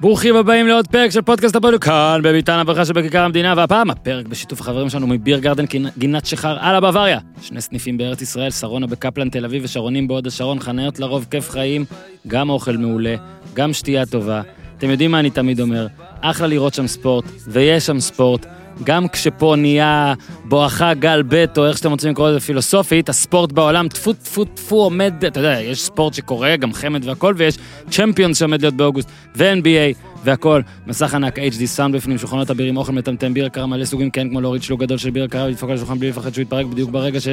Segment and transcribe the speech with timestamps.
[0.00, 4.60] ברוכים הבאים לעוד פרק של פודקאסט הפועל כאן בביתן הברכה שבכיכר המדינה, והפעם הפרק בשיתוף
[4.60, 5.64] החברים שלנו מביר גרדן
[5.98, 7.18] גינת שחר על הבוואריה.
[7.42, 11.84] שני סניפים בארץ ישראל, שרונה בקפלן תל אביב ושרונים בהוד השרון, חניות לרוב כיף חיים,
[12.26, 13.14] גם אוכל מעולה,
[13.54, 14.42] גם שתייה טובה.
[14.78, 15.86] אתם יודעים מה אני תמיד אומר,
[16.20, 18.46] אחלה לראות שם ספורט, ויש שם ספורט.
[18.84, 20.14] גם כשפה נהיה
[20.44, 24.76] בואכה גל ב', או איך שאתם רוצים לקרוא לזה פילוסופית, הספורט בעולם טפו טפו טפו
[24.76, 27.58] עומד, אתה יודע, יש ספורט שקורה, גם חמד והכל, ויש
[27.90, 30.60] צ'מפיונס שעומד להיות באוגוסט, ו-NBA, והכל.
[30.86, 34.40] מסך ענק HD סאונד בפנים, שולחנות אבירים, אוכל מטמטם, בירה קרה מלא סוגים, כן, כמו
[34.40, 37.20] להוריד שלוק גדול של בירה קרה ולדפוק על השולחן בלי לפחד שהוא יתפרק בדיוק ברגע
[37.20, 37.28] ש...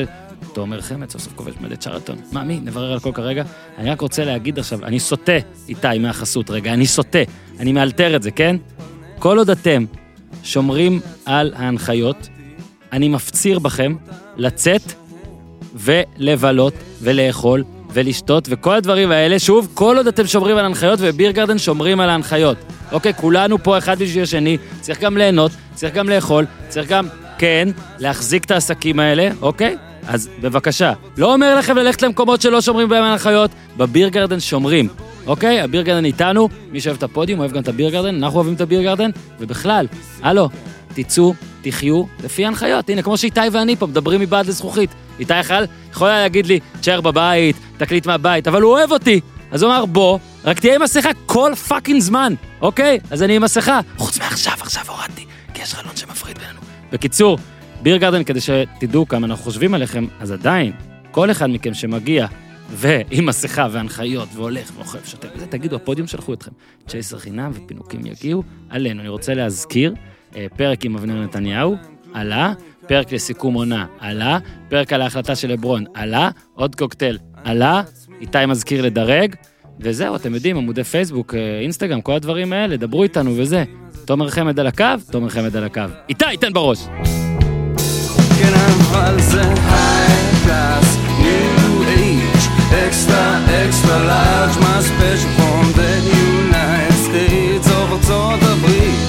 [0.53, 2.15] תומר חמד סוף סוף כובש מדד צ'רלטון.
[2.31, 2.59] מה, מי?
[2.63, 3.43] נברר על כל כרגע.
[3.77, 5.37] אני רק רוצה להגיד עכשיו, אני סוטה,
[5.70, 7.20] איתי, מהחסות רגע, אני סוטה.
[7.59, 8.55] אני מאלתר את זה, כן?
[9.20, 9.85] כל עוד אתם
[10.43, 12.27] שומרים על ההנחיות.
[12.93, 13.95] אני מפציר בכם
[14.37, 14.81] לצאת
[15.75, 21.57] ולבלות ולאכול ולשתות וכל הדברים האלה, שוב, כל עוד אתם שומרים על ההנחיות וביר גרדן
[21.57, 22.57] שומרים על ההנחיות.
[22.91, 27.70] אוקיי, כולנו פה אחד בשביל השני, צריך גם ליהנות, צריך גם לאכול, צריך גם, כן,
[27.99, 29.77] להחזיק את העסקים האלה, אוקיי?
[30.07, 34.87] אז בבקשה, לא אומר לכם ללכת למקומות שלא שומרים בהם ההנחיות, בביר גרדן שומרים.
[35.27, 35.62] אוקיי?
[35.62, 38.62] הביר גרדן איתנו, מי שאוהב את הפודיום אוהב גם את הביר גרדן, אנחנו אוהבים את
[38.62, 39.88] הביר גרדן, ובכלל,
[40.21, 40.49] הלו,
[40.93, 42.90] תצאו, תחיו, לפי ההנחיות.
[42.90, 44.90] הנה, כמו שאיתי ואני פה מדברים מבעד לזכוכית.
[45.20, 49.21] איתי יכל, יכול היה להגיד לי, תשאר בבית, תקליט מהבית, אבל הוא אוהב אותי.
[49.52, 52.99] אז הוא אמר, בוא, רק תהיה עם מסכה כל fucking זמן, אוקיי?
[53.12, 53.80] אז אני עם מסכה.
[53.98, 56.60] חוץ מעכשיו, עכשיו הורדתי, כי יש חלון שמפריד בינינו.
[56.91, 57.37] בקיצור,
[57.82, 60.71] Beer Garden, כדי שתדעו כמה אנחנו חושבים עליכם, אז עדיין,
[61.12, 62.27] כל אחד מכם שמגיע
[62.76, 66.52] ועם מסכה והנחיות, והולך ואוכל ושותה וזה, תגידו, הפודיום שלחו אתכם.
[66.88, 69.02] צ'ייסר חינם ופינוקים יגיעו עלינו.
[69.02, 69.94] אני רוצה להזכיר,
[70.35, 71.75] אה, פרק עם אבנר נתניהו,
[72.13, 72.53] עלה,
[72.88, 77.84] פרק לסיכום עונה, עלה, פרק על ההחלטה של לברון, עלה, עוד קוקטייל, עלה,
[78.22, 79.35] איתי מזכיר לדרג,
[79.80, 83.63] וזהו, אתם יודעים, עמודי פייסבוק, אה, אינסטגרם, כל הדברים האלה, דברו איתנו וזה.
[84.06, 85.81] תומר חמד על הקו, תומר חמד על הקו.
[86.09, 86.88] איתי, תן בראש.
[88.40, 88.53] כן,
[89.70, 90.83] היי קלאס,
[93.73, 95.91] extra, large, my special from the
[96.29, 99.00] United States of ארצות הברית.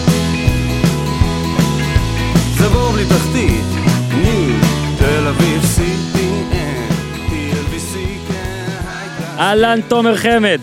[2.58, 3.64] זה בור בלי תחתית,
[4.22, 4.60] ניו,
[4.98, 6.92] תל אביב, CPN,
[7.30, 7.96] TLBC,
[8.28, 10.60] כן, אהלן, תומר חמד.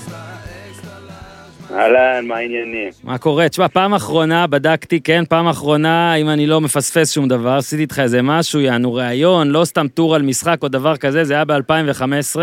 [1.73, 2.89] אהלן, מה העניינים?
[3.03, 3.49] מה קורה?
[3.49, 7.99] תשמע, פעם אחרונה בדקתי, כן, פעם אחרונה, אם אני לא מפספס שום דבר, עשיתי איתך
[7.99, 12.39] איזה משהו, יענו ראיון, לא סתם טור על משחק או דבר כזה, זה היה ב-2015.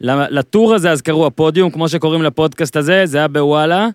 [0.00, 3.88] לטור הזה אז קראו הפודיום, כמו שקוראים לפודקאסט הזה, זה היה בוואלה.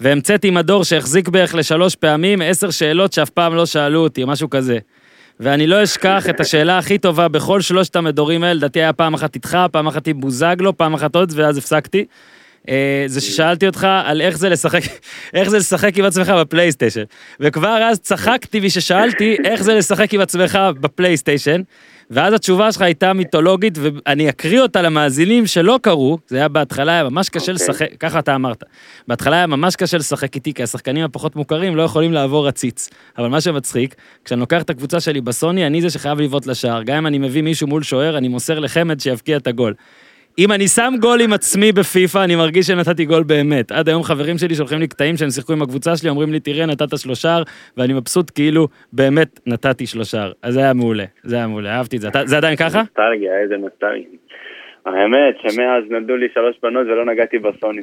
[0.00, 4.78] והמצאתי מדור שהחזיק בערך לשלוש פעמים, עשר שאלות שאף פעם לא שאלו אותי, משהו כזה.
[5.40, 9.34] ואני לא אשכח את השאלה הכי טובה בכל שלושת המדורים האלה, לדעתי היה פעם אחת
[9.34, 12.04] איתך, פעם אחת עם בוזגלו, פעם אחת עוד, ואז הפסקתי.
[12.68, 14.80] אה, זה ששאלתי אותך על איך זה לשחק,
[15.34, 17.02] איך זה לשחק עם עצמך בפלייסטיישן.
[17.40, 21.62] וכבר אז צחקתי מששאלתי איך זה לשחק עם עצמך בפלייסטיישן.
[22.10, 27.04] ואז התשובה שלך הייתה מיתולוגית, ואני אקריא אותה למאזינים שלא קראו, זה היה בהתחלה היה
[27.04, 27.40] ממש קשה okay.
[27.40, 27.54] אוקיי.
[27.54, 28.64] לשחק, ככה אתה אמרת.
[29.08, 32.88] בהתחלה היה ממש קשה לשחק איתי, כי השחקנים הפחות מוכרים לא יכולים לעבור עציץ.
[33.18, 33.94] אבל מה שמצחיק,
[34.24, 36.82] כשאני לוקח את הקבוצה שלי בסוני, אני זה שחייב לבעוט לשער.
[36.82, 39.74] גם אם אני מביא מישהו מול שוער, אני מוסר לחמד שיבקיע את הגול.
[40.38, 43.72] אם אני שם גול עם עצמי בפיפא, אני מרגיש שנתתי גול באמת.
[43.72, 46.66] עד היום חברים שלי שולחים לי קטעים שהם שיחקו עם הקבוצה שלי, אומרים לי, תראה,
[46.66, 47.38] נתת שלושה,
[47.76, 50.28] ואני מבסוט כאילו באמת נתתי שלושה.
[50.42, 52.08] אז זה היה מעולה, זה היה מעולה, אהבתי את זה.
[52.24, 52.78] זה עדיין ככה?
[52.78, 54.18] נוסטלגיה, איזה נוסטלגיה.
[54.86, 57.82] האמת שמאז נולדו לי שלוש בנות ולא נגעתי בסוני.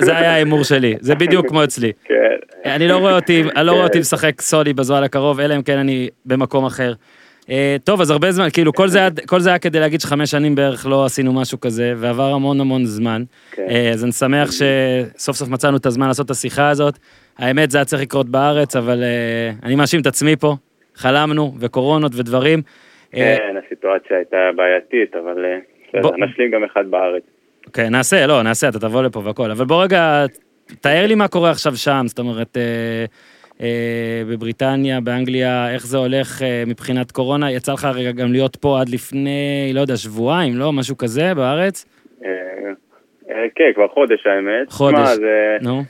[0.00, 1.92] זה היה ההימור שלי, זה בדיוק כמו אצלי.
[2.04, 2.14] כן.
[2.64, 6.92] לא אני לא רואה אותי משחק סוני בזמן הקרוב, אלא אם כן אני במקום אחר.
[7.44, 7.50] Uh,
[7.84, 10.54] טוב, אז הרבה זמן, כאילו, כל זה, היה, כל זה היה כדי להגיד שחמש שנים
[10.54, 13.22] בערך לא עשינו משהו כזה, ועבר המון המון זמן.
[13.52, 13.66] כן.
[13.68, 16.98] Uh, אז אני שמח שסוף סוף מצאנו את הזמן לעשות את השיחה הזאת.
[17.38, 20.56] האמת, זה היה צריך לקרות בארץ, אבל uh, אני מאשים את עצמי פה.
[20.94, 22.62] חלמנו, וקורונות ודברים.
[23.12, 25.44] כן, הסיטואציה הייתה בעייתית, אבל
[26.02, 26.12] בוא...
[26.16, 27.22] נשלים גם אחד בארץ.
[27.72, 29.50] כן, נעשה, לא, נעשה, אתה תבוא לפה והכל.
[29.50, 30.24] אבל בוא רגע,
[30.80, 32.58] תאר לי מה קורה עכשיו שם, זאת אומרת...
[33.60, 37.52] אה, בבריטניה, באנגליה, איך זה הולך אה, מבחינת קורונה?
[37.52, 40.72] יצא לך רגע גם להיות פה עד לפני, לא יודע, שבועיים, לא?
[40.72, 41.86] משהו כזה בארץ?
[42.24, 44.70] אה, כן, כבר חודש האמת.
[44.70, 45.08] חודש,
[45.62, 45.82] נו.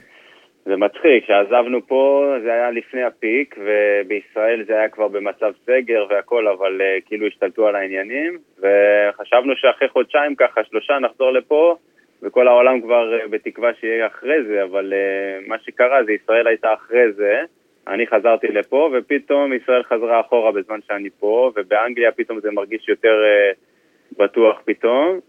[0.66, 6.48] זה מצחיק, כשעזבנו פה זה היה לפני הפיק, ובישראל זה היה כבר במצב סגר והכל,
[6.48, 11.76] אבל uh, כאילו השתלטו על העניינים, וחשבנו שאחרי חודשיים ככה, שלושה, נחזור לפה,
[12.24, 16.74] וכל העולם כבר uh, בתקווה שיהיה אחרי זה, אבל uh, מה שקרה זה ישראל הייתה
[16.74, 17.42] אחרי זה,
[17.88, 23.22] אני חזרתי לפה, ופתאום ישראל חזרה אחורה בזמן שאני פה, ובאנגליה פתאום זה מרגיש יותר
[23.22, 23.56] uh,
[24.18, 25.20] בטוח פתאום.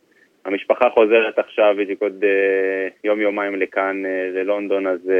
[0.45, 2.23] המשפחה חוזרת עכשיו בדיוק עוד
[3.03, 4.03] יום-יומיים לכאן,
[4.33, 5.11] ללונדון, אז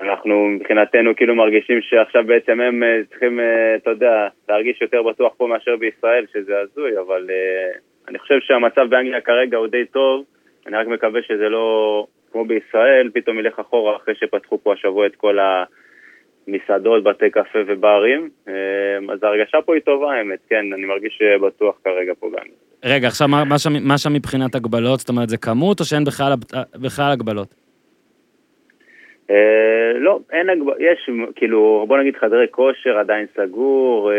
[0.00, 3.40] אנחנו מבחינתנו כאילו מרגישים שעכשיו בעצם הם צריכים,
[3.76, 7.30] אתה יודע, להרגיש יותר בטוח פה מאשר בישראל, שזה הזוי, אבל
[8.08, 10.24] אני חושב שהמצב באנגליה כרגע הוא די טוב,
[10.66, 15.16] אני רק מקווה שזה לא כמו בישראל, פתאום ילך אחורה אחרי שפתחו פה השבוע את
[15.16, 18.30] כל המסעדות, בתי קפה וברים.
[18.48, 22.56] אמ, אז ההרגשה פה היא טובה, האמת, כן, אני מרגיש בטוח כרגע פה באנגליה.
[22.84, 25.00] רגע, עכשיו מה שם, מה שם מבחינת הגבלות?
[25.00, 26.32] זאת אומרת, זה כמות או שאין בכלל,
[26.74, 27.63] בכלל הגבלות?
[29.30, 34.16] אה, לא, אין הגבלות, יש, כאילו, בוא נגיד חדרי כושר עדיין סגור, אה,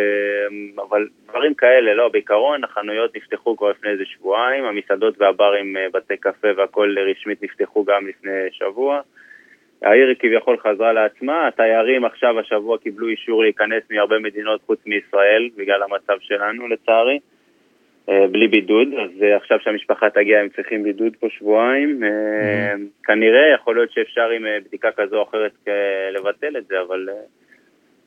[0.89, 6.17] אבל דברים כאלה, לא, בעיקרון החנויות נפתחו כבר לפני איזה שבועיים, המסעדות והברים, אה, בתי
[6.17, 9.01] קפה והכל רשמית נפתחו גם לפני שבוע.
[9.81, 15.83] העיר כביכול חזרה לעצמה, התיירים עכשיו השבוע קיבלו אישור להיכנס מהרבה מדינות חוץ מישראל, בגלל
[15.83, 17.19] המצב שלנו לצערי.
[18.09, 22.03] אה, בלי בידוד, אז אה, עכשיו שהמשפחה תגיע הם צריכים בידוד פה שבועיים.
[22.03, 23.05] Mm-hmm.
[23.05, 25.67] כנראה, יכול להיות שאפשר עם בדיקה כזו או אחרת
[26.13, 27.09] לבטל את זה, אבל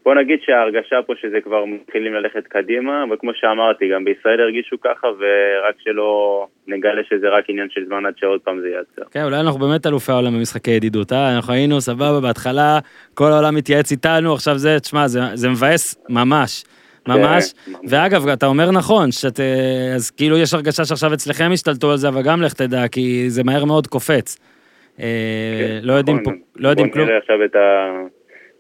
[0.09, 5.07] בוא נגיד שההרגשה פה שזה כבר מתחילים ללכת קדימה, וכמו שאמרתי, גם בישראל הרגישו ככה,
[5.07, 9.03] ורק שלא נגלה שזה רק עניין של זמן עד שעוד פעם זה ייעצר.
[9.11, 11.37] כן, אולי אנחנו באמת אלופי העולם במשחקי ידידות, אה?
[11.37, 12.79] אנחנו היינו סבבה בהתחלה,
[13.15, 16.65] כל העולם מתייעץ איתנו, עכשיו זה, תשמע, זה, זה מבאס ממש.
[17.09, 17.55] ממש.
[17.89, 19.41] ואגב, אתה אומר נכון, שאת...
[19.41, 23.31] אה, אז כאילו יש הרגשה שעכשיו אצלכם השתלטו על זה, אבל גם לך תדע, כי
[23.31, 24.37] זה מהר מאוד קופץ.
[25.01, 25.05] אה,
[25.61, 26.35] כן, לא יודעים נכון.
[26.39, 27.05] פה, לא יודעים כלום.
[27.05, 27.91] בוא נראה עכשיו את ה...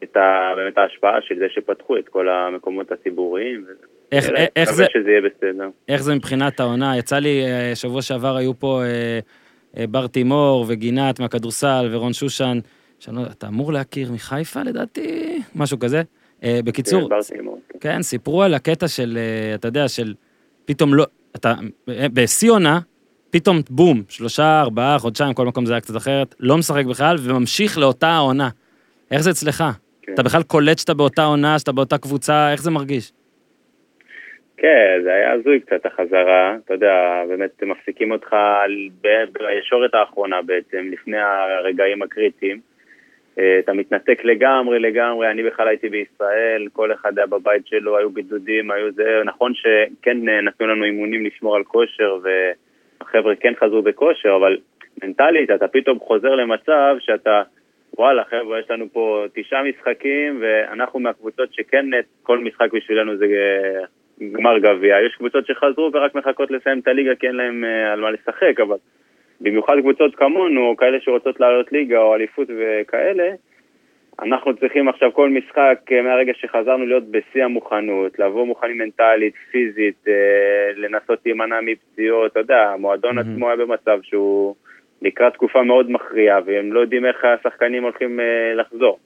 [0.02, 3.64] את ה, באמת ההשפעה של זה שפתחו את כל המקומות הציבוריים.
[4.12, 5.68] איך, איך, איך זה, שזה יהיה בסדר.
[5.88, 6.98] איך זה מבחינת העונה?
[6.98, 8.82] יצא לי, אה, שבוע שעבר היו פה
[9.90, 12.58] בר תימור וגינת מהכדורסל ורון שושן,
[12.98, 16.02] שאני, אתה אמור להכיר מחיפה לדעתי, משהו כזה.
[16.40, 17.16] Uh, בקיצור, כן,
[17.68, 17.78] כן.
[17.80, 20.14] כן, סיפרו על הקטע של, uh, אתה יודע, של
[20.64, 21.04] פתאום לא,
[21.36, 21.54] אתה,
[21.86, 22.78] בשיא עונה,
[23.30, 27.78] פתאום בום, שלושה, ארבעה, חודשיים, כל מקום זה היה קצת אחרת, לא משחק בכלל, וממשיך
[27.78, 28.48] לאותה העונה.
[29.10, 29.64] איך זה אצלך?
[30.02, 30.14] כן.
[30.14, 33.12] אתה בכלל קולט שאתה באותה עונה, שאתה באותה קבוצה, איך זה מרגיש?
[34.56, 38.36] כן, זה היה הזוי קצת החזרה, אתה יודע, באמת מפסיקים אותך
[39.32, 42.60] בישורת האחרונה בעצם, לפני הרגעים הקריטיים.
[43.38, 48.10] אה, אתה מתנתק לגמרי לגמרי, אני בכלל הייתי בישראל, כל אחד היה בבית שלו, היו
[48.10, 53.82] בידודים, היו זה, נכון שכן אה, נתנו לנו אימונים לשמור על כושר, והחבר'ה כן חזרו
[53.82, 54.56] בכושר, אבל
[55.02, 57.42] מנטלית אתה פתאום חוזר למצב שאתה,
[57.98, 61.86] וואלה חבר'ה, יש לנו פה תשעה משחקים, ואנחנו מהקבוצות שכן
[62.22, 63.84] כל משחק בשבילנו זה אה,
[64.32, 64.96] גמר גביע.
[65.06, 68.76] יש קבוצות שחזרו ורק מחכות לסיים את הליגה כי אין להם על מה לשחק, אבל...
[69.40, 73.30] במיוחד קבוצות כמונו, כאלה שרוצות לעלות ליגה או אליפות וכאלה,
[74.22, 80.04] אנחנו צריכים עכשיו כל משחק, אה, מהרגע שחזרנו להיות בשיא המוכנות, לבוא מוכנים מנטלית, פיזית,
[80.08, 83.20] אה, לנסות להימנע מפציעות, אתה יודע, המועדון mm-hmm.
[83.20, 84.54] עצמו היה במצב שהוא
[85.02, 88.98] לקראת תקופה מאוד מכריעה, והם לא יודעים איך השחקנים הולכים אה, לחזור.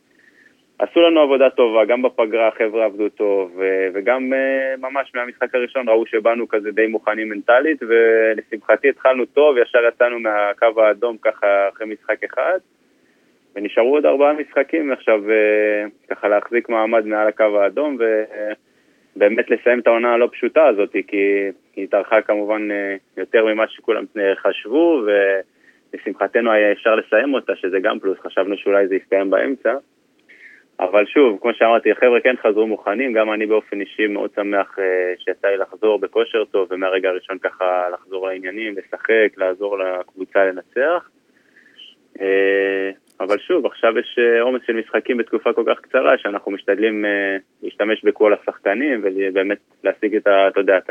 [0.83, 3.61] עשו לנו עבודה טובה, גם בפגרה החבר'ה עבדו טוב,
[3.95, 4.33] וגם
[4.79, 10.83] ממש מהמשחק הראשון ראו שבאנו כזה די מוכנים מנטלית, ולשמחתי התחלנו טוב, ישר יצאנו מהקו
[10.83, 12.59] האדום ככה אחרי משחק אחד,
[13.57, 15.21] ונשארו עוד ארבעה משחקים עכשיו
[16.11, 17.99] ככה להחזיק מעמד מעל הקו האדום,
[19.17, 22.69] ובאמת לסיים את העונה הלא פשוטה הזאת, כי היא התארכה כמובן
[23.17, 25.03] יותר ממה שכולם חשבו,
[25.95, 29.75] ולשמחתנו היה אפשר לסיים אותה, שזה גם פלוס, חשבנו שאולי זה יסתיים באמצע.
[30.81, 34.83] אבל שוב, כמו שאמרתי, החבר'ה כן חזרו מוכנים, גם אני באופן אישי מאוד שמח uh,
[35.25, 41.09] שיצא לי לחזור בכושר טוב, ומהרגע הראשון ככה לחזור לעניינים, לשחק, לעזור לקבוצה לנצח.
[42.19, 42.21] Uh,
[43.21, 47.05] אבל שוב, עכשיו יש אה, עומס של משחקים בתקופה כל כך קצרה, שאנחנו משתדלים
[47.63, 50.91] להשתמש בכל השחקנים, ובאמת להשיג את, ה, אתה יודע, את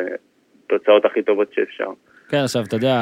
[0.66, 1.88] התוצאות הכי טובות שאפשר.
[2.30, 2.98] כן, עכשיו, אתה יודע,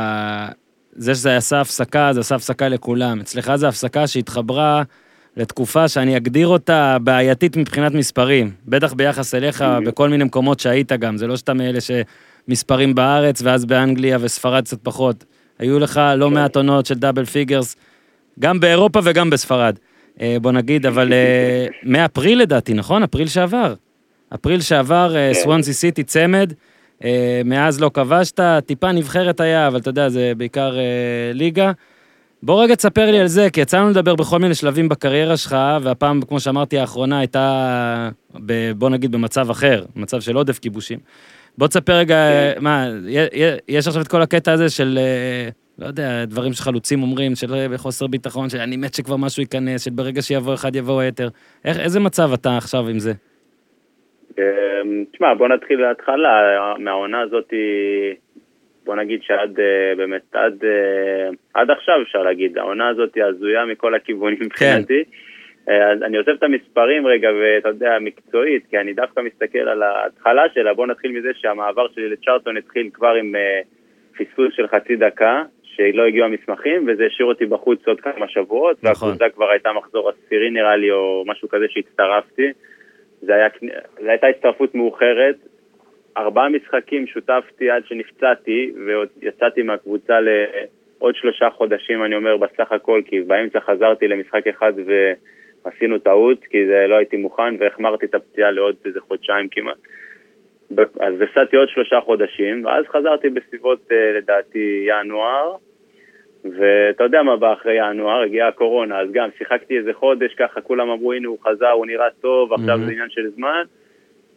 [0.91, 3.19] זה שזה עשה הפסקה, זה עשה הפסקה לכולם.
[3.21, 4.83] אצלך זה הפסקה שהתחברה...
[5.39, 8.51] לתקופה שאני אגדיר אותה בעייתית מבחינת מספרים.
[8.65, 9.85] בטח ביחס אליך, mm-hmm.
[9.85, 11.17] בכל מיני מקומות שהיית גם.
[11.17, 15.23] זה לא שאתה מאלה שמספרים בארץ ואז באנגליה וספרד קצת פחות.
[15.59, 16.33] היו לך לא כן.
[16.33, 17.75] מעט עונות של double figures,
[18.39, 19.75] גם באירופה וגם בספרד.
[20.21, 23.03] אה, בוא נגיד, אבל אה, מאפריל לדעתי, נכון?
[23.03, 23.73] אפריל שעבר.
[24.35, 25.41] אפריל שעבר, אה, כן.
[25.41, 26.53] סוונסי סיטי צמד,
[27.45, 30.77] מאז לא כבשת, טיפה נבחרת היה, אבל אתה יודע, זה בעיקר
[31.33, 31.71] ליגה.
[32.43, 35.55] בוא רגע תספר לי על זה, כי יצא לנו לדבר בכל מיני שלבים בקריירה שלך,
[35.81, 38.09] והפעם, כמו שאמרתי, האחרונה הייתה,
[38.45, 40.99] ב, בוא נגיד, במצב אחר, מצב של עודף כיבושים.
[41.57, 42.63] בוא תספר רגע, כן.
[42.63, 42.85] מה,
[43.67, 47.77] יש עכשיו את כל הקטע הזה של, אה, לא יודע, דברים שחלוצים אומרים, של אה,
[47.77, 51.27] חוסר ביטחון, שאני מת שכבר משהו ייכנס, שברגע שיבוא אחד יבוא היתר.
[51.65, 53.13] איך, איזה מצב אתה עכשיו עם זה?
[54.37, 54.43] אמ,
[55.11, 56.29] תשמע, בוא נתחיל להתחלה,
[56.79, 57.53] מהעונה הזאת
[58.89, 63.65] בוא נגיד שעד אה, באמת, עד, אה, עד עכשיו אפשר להגיד, העונה הזאת היא הזויה
[63.65, 65.03] מכל הכיוונים מבחינתי.
[65.65, 65.71] כן.
[65.91, 70.43] אז אני עוזב את המספרים רגע, ואתה יודע, מקצועית, כי אני דווקא מסתכל על ההתחלה
[70.53, 73.35] שלה, בוא נתחיל מזה שהמעבר שלי לצ'ארטון התחיל כבר עם
[74.17, 79.09] פספוס של חצי דקה, שלא הגיעו המסמכים, וזה השאיר אותי בחוץ עוד כמה שבועות, נכון.
[79.09, 82.51] והקבוצה כבר הייתה מחזור עשירי נראה לי, או משהו כזה שהצטרפתי.
[83.21, 83.33] זו
[83.97, 85.35] הייתה הצטרפות מאוחרת,
[86.19, 93.21] ארבעה משחקים שותפתי עד שנפצעתי, ויצאתי מהקבוצה לעוד שלושה חודשים, אני אומר, בסך הכל, כי
[93.21, 94.73] באמצע חזרתי למשחק אחד
[95.65, 99.77] ועשינו טעות, כי זה לא הייתי מוכן, והחמרתי את הפציעה לעוד איזה חודשיים כמעט.
[100.99, 105.55] אז הפסדתי עוד שלושה חודשים, ואז חזרתי בסביבות, אה, לדעתי, ינואר,
[106.45, 110.89] ואתה יודע מה בא אחרי ינואר, הגיעה הקורונה, אז גם שיחקתי איזה חודש ככה, כולם
[110.89, 112.85] אמרו, הנה הוא חזר, הוא נראה טוב, עכשיו mm-hmm.
[112.85, 113.63] זה עניין של זמן.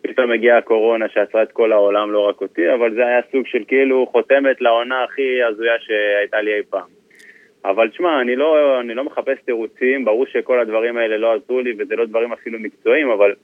[0.03, 3.65] פתאום הגיעה הקורונה שעצרה את כל העולם, לא רק אותי, אבל זה היה סוג של
[3.69, 6.89] כאילו חותמת לעונה הכי הזויה שהייתה לי אי פעם.
[7.65, 11.73] אבל תשמע, אני לא, אני לא מחפש תירוצים, ברור שכל הדברים האלה לא עזרו לי,
[11.79, 13.35] וזה לא דברים אפילו מקצועיים, אבל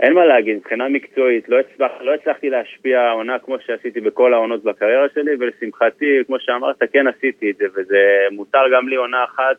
[0.00, 4.64] אין מה להגיד, מבחינה מקצועית, לא, הצלח, לא הצלחתי להשפיע העונה כמו שעשיתי בכל העונות
[4.64, 7.98] בקריירה שלי, ולשמחתי, כמו שאמרת, כן עשיתי את זה, וזה
[8.30, 9.56] מותר גם לי עונה אחת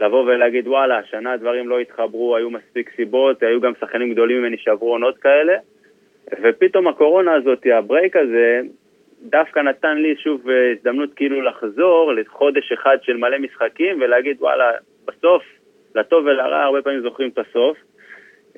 [0.00, 4.56] לבוא ולהגיד, וואלה, השנה הדברים לא התחברו, היו מספיק סיבות, היו גם שחקנים גדולים ממני
[4.58, 5.56] שעברו עונות כאלה,
[6.42, 8.60] ופתאום הקורונה הזאת, הברייק הזה,
[9.22, 10.40] דווקא נתן לי שוב
[10.72, 14.70] הזדמנות כאילו לחזור לחודש אחד של מלא משחקים ולהגיד, וואלה,
[15.06, 15.42] בסוף,
[15.94, 17.78] לטוב ולרע, הרבה פעמים זוכרים את הסוף.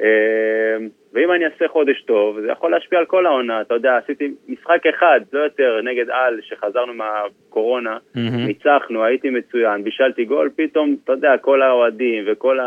[0.00, 3.60] אמ, ואם אני אעשה חודש טוב, זה יכול להשפיע על כל העונה.
[3.60, 8.18] אתה יודע, עשיתי משחק אחד, לא יותר, נגד על, שחזרנו מהקורונה, mm-hmm.
[8.46, 12.58] ניצחנו, הייתי מצוין, בישלתי גול, פתאום, אתה יודע, כל האוהדים וכל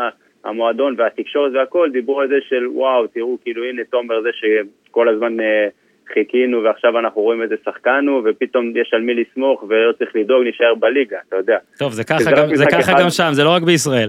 [0.44, 5.40] המועדון והתקשורת והכל דיברו על זה של וואו, תראו, כאילו, הנה תומר זה שכל הזמן
[5.40, 5.68] אה,
[6.14, 10.42] חיכינו ועכשיו אנחנו רואים איזה שחקן הוא, ופתאום יש על מי לסמוך ולא צריך לדאוג,
[10.46, 11.58] נשאר בליגה, אתה יודע.
[11.78, 14.08] טוב, זה ככה, גם, זה ככה גם שם, זה לא רק בישראל.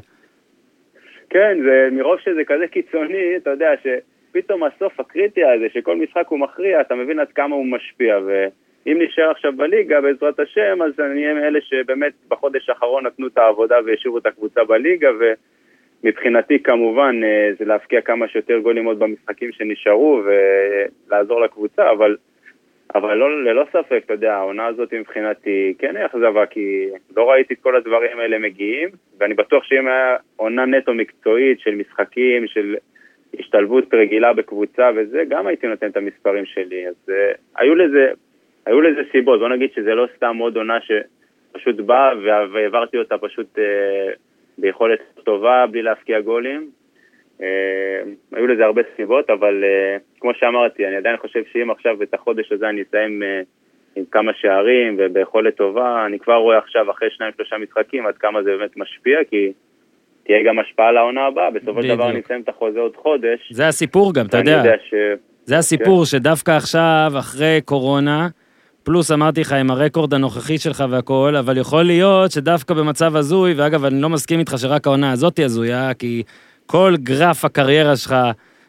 [1.29, 6.39] כן, זה מרוב שזה כזה קיצוני, אתה יודע, שפתאום הסוף הקריטי הזה, שכל משחק הוא
[6.39, 8.19] מכריע, אתה מבין עד כמה הוא משפיע.
[8.25, 13.37] ואם נשאר עכשיו בליגה, בעזרת השם, אז אני אהיה מאלה שבאמת בחודש האחרון נתנו את
[13.37, 15.09] העבודה והשאירו את הקבוצה בליגה,
[16.03, 22.15] ומבחינתי כמובן אה, זה להפקיע כמה שיותר גולים עוד במשחקים שנשארו ולעזור לקבוצה, אבל
[22.95, 27.59] אבל לא, ללא ספק, אתה יודע, העונה הזאת מבחינתי כן אכזבה, כי לא ראיתי את
[27.59, 32.75] כל הדברים האלה מגיעים, ואני בטוח שאם היה עונה נטו מקצועית של משחקים, של
[33.39, 36.87] השתלבות רגילה בקבוצה וזה, גם הייתי נותן את המספרים שלי.
[36.87, 38.11] אז uh, היו לזה,
[38.65, 42.11] היו לזה סיבות, בוא נגיד שזה לא סתם עוד עונה שפשוט באה
[42.51, 43.61] והעברתי אותה פשוט uh,
[44.57, 46.78] ביכולת טובה, בלי להפקיע גולים.
[47.41, 52.13] אה, היו לזה הרבה סיבות, אבל אה, כמו שאמרתי, אני עדיין חושב שאם עכשיו את
[52.13, 53.41] החודש הזה אני אסיים אה,
[53.95, 58.43] עם כמה שערים וביכולת טובה, אני כבר רואה עכשיו אחרי שניים שלושה משחקים עד כמה
[58.43, 59.51] זה באמת משפיע, כי
[60.23, 63.51] תהיה גם השפעה לעונה הבאה, בסופו של דבר אני אסיים את החוזה עוד חודש.
[63.51, 64.73] זה הסיפור גם, אתה יודע.
[64.89, 64.93] ש...
[65.45, 66.05] זה הסיפור כן.
[66.05, 68.27] שדווקא עכשיו, אחרי קורונה,
[68.83, 73.85] פלוס אמרתי לך עם הרקורד הנוכחי שלך והכל, אבל יכול להיות שדווקא במצב הזוי, ואגב,
[73.85, 76.23] אני לא מסכים איתך שרק העונה הזאת היא הזויה, כי
[76.71, 78.15] כל גרף הקריירה שלך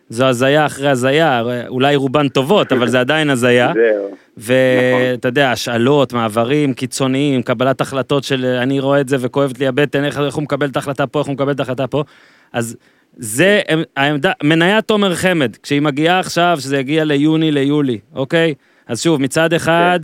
[0.09, 3.73] זו הזיה אחרי הזיה, אולי רובן טובות, אבל זה עדיין הזיה.
[3.75, 4.17] זהו.
[4.37, 5.29] ואתה.
[5.29, 10.19] יודע, השאלות, מעברים קיצוניים, קבלת החלטות של אני רואה את זה וכואבת לי הבטן, איך,
[10.19, 12.05] איך הוא מקבל את ההחלטה פה, איך הוא מקבל את ההחלטה פה.
[12.53, 12.77] אז
[13.17, 13.61] זה
[13.97, 18.55] העמדה, מניית תומר חמד, כשהיא מגיעה עכשיו, שזה יגיע ליוני, ליולי, אוקיי?
[18.87, 20.01] אז שוב, מצד אחד,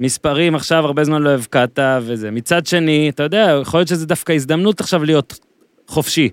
[0.00, 2.30] מספרים עכשיו הרבה זמן לא הבקעת וזה.
[2.30, 5.38] מצד שני, אתה יודע, יכול להיות שזה דווקא הזדמנות עכשיו להיות
[5.86, 6.30] חופשי.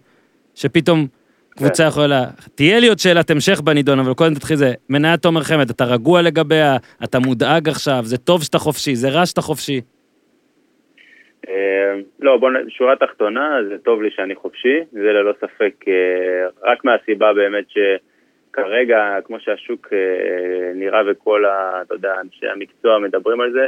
[0.55, 1.07] שפתאום
[1.49, 1.89] קבוצה כן.
[1.89, 2.23] יכולה...
[2.55, 6.21] תהיה לי עוד שאלת המשך בנידון, אבל קודם תתחיל זה, מניית תומר חמד, אתה רגוע
[6.21, 9.81] לגביה, אתה מודאג עכשיו, זה טוב שאתה חופשי, זה רע שאתה חופשי.
[11.49, 16.85] אה, לא, בוא, שורה תחתונה, זה טוב לי שאני חופשי, זה ללא ספק, אה, רק
[16.85, 21.45] מהסיבה באמת שכרגע, כמו שהשוק אה, נראה וכל,
[21.81, 23.67] אתה יודע, אנשי המקצוע מדברים על זה,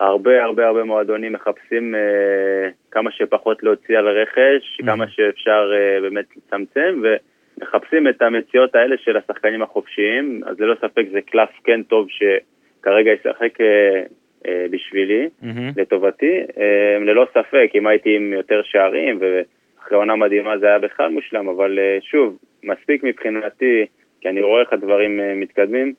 [0.00, 4.86] הרבה הרבה הרבה מועדונים מחפשים אה, כמה שפחות להוציא על רכש, mm-hmm.
[4.86, 11.04] כמה שאפשר אה, באמת לצמצם, ומחפשים את המציאות האלה של השחקנים החופשיים, אז ללא ספק
[11.12, 14.02] זה קלף כן טוב שכרגע ישחק אה,
[14.46, 15.46] אה, בשבילי, mm-hmm.
[15.76, 16.40] לטובתי.
[16.58, 21.48] אה, ללא ספק, אם הייתי עם יותר שערים, ואחרי עונה מדהימה זה היה בכלל מושלם,
[21.48, 23.86] אבל אה, שוב, מספיק מבחינתי,
[24.20, 25.94] כי אני רואה איך הדברים אה, מתקדמים.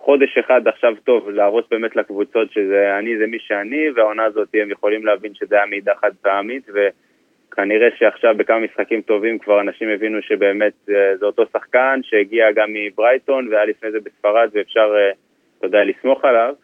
[0.00, 4.70] חודש אחד עכשיו טוב להרוס באמת לקבוצות שזה אני זה מי שאני והעונה הזאת הם
[4.70, 10.22] יכולים להבין שזה היה מידע חד פעמית וכנראה שעכשיו בכמה משחקים טובים כבר אנשים הבינו
[10.22, 15.10] שבאמת אה, זה אותו שחקן שהגיע גם מברייטון והיה לפני זה בספרד ואפשר, אה,
[15.58, 16.54] אתה יודע, לסמוך עליו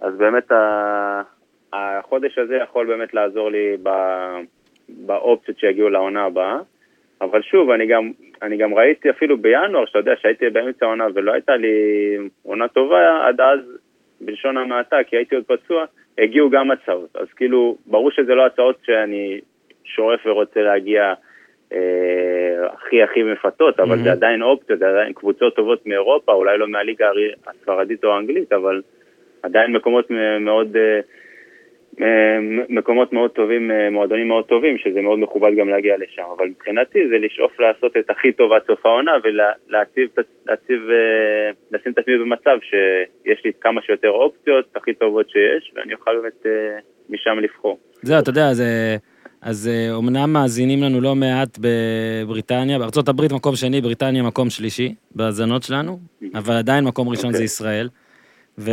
[0.00, 0.52] אז באמת.
[1.76, 3.76] החודש הזה יכול באמת לעזור לי.
[4.88, 6.58] באופציות שיגיעו לעונה הבאה.
[7.24, 8.10] אבל שוב, אני גם,
[8.42, 11.68] אני גם ראיתי אפילו בינואר, שאתה יודע, שהייתי באמצע העונה ולא הייתה לי
[12.42, 13.58] עונה טובה עד אז,
[14.20, 15.84] בלשון המעטה, כי הייתי עוד פצוע,
[16.18, 17.16] הגיעו גם הצעות.
[17.16, 19.40] אז כאילו, ברור שזה לא הצעות שאני
[19.84, 21.14] שורף ורוצה להגיע
[21.72, 24.02] אה, הכי הכי מפתות, אבל mm-hmm.
[24.02, 27.10] זה עדיין אופציות, זה עדיין קבוצות טובות מאירופה, אולי לא מהליגה
[27.46, 28.82] הספרדית או האנגלית, אבל
[29.42, 30.76] עדיין מקומות מאוד...
[30.76, 31.00] אה,
[32.68, 37.18] מקומות מאוד טובים, מועדונים מאוד טובים, שזה מאוד מכובד גם להגיע לשם, אבל מבחינתי זה
[37.18, 40.08] לשאוף לעשות את הכי טוב עד סוף העונה ולהציב,
[40.46, 45.94] להציב, אה, לשים את עצמי במצב שיש לי כמה שיותר אופציות, הכי טובות שיש, ואני
[45.94, 46.78] אוכל באמת אה,
[47.10, 47.78] משם לבחור.
[48.02, 48.96] זהו, אתה יודע, זה...
[49.42, 54.94] אז אומנם אה, מאזינים לנו לא מעט בבריטניה, בארצות הברית מקום שני, בריטניה מקום שלישי
[55.14, 55.98] בהאזנות שלנו,
[56.34, 57.32] אבל עדיין מקום ראשון okay.
[57.32, 57.44] זה אוקיי.
[57.44, 57.88] ישראל.
[58.58, 58.70] ו...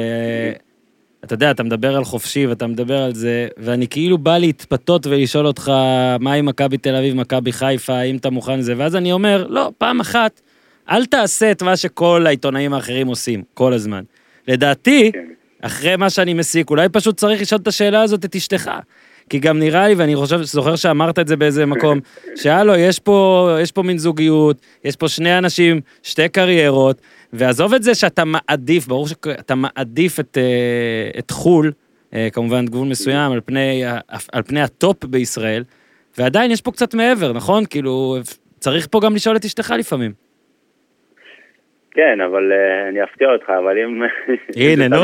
[1.24, 5.48] אתה יודע, אתה מדבר על חופשי ואתה מדבר על זה, ואני כאילו בא להתפתות ולשאול
[5.48, 5.72] אותך,
[6.20, 9.72] מה עם מכבי תל אביב, מכבי חיפה, האם אתה מוכן לזה, ואז אני אומר, לא,
[9.78, 10.42] פעם אחת,
[10.90, 14.04] אל תעשה את מה שכל העיתונאים האחרים עושים, כל הזמן.
[14.48, 15.26] לדעתי, כן.
[15.62, 18.72] אחרי מה שאני מסיק, אולי פשוט צריך לשאול את השאלה הזאת את אשתך.
[19.30, 22.00] כי גם נראה לי, ואני חושב, זוכר שאמרת את זה באיזה מקום,
[22.42, 27.02] שהלו, יש פה, יש פה מין זוגיות, יש פה שני אנשים, שתי קריירות,
[27.34, 31.72] ועזוב את זה שאתה מעדיף, ברור שאתה מעדיף את, אה, את חו"ל,
[32.14, 33.84] אה, כמובן גבול מסוים, על פני,
[34.34, 35.64] על פני ה top בישראל,
[36.18, 37.64] ועדיין יש פה קצת מעבר, נכון?
[37.70, 38.18] כאילו,
[38.60, 40.12] צריך פה גם לשאול את אשתך לפעמים.
[41.92, 44.04] כן, אבל אה, אני אפתיע אותך, אבל אם...
[44.56, 44.98] הנה, נו.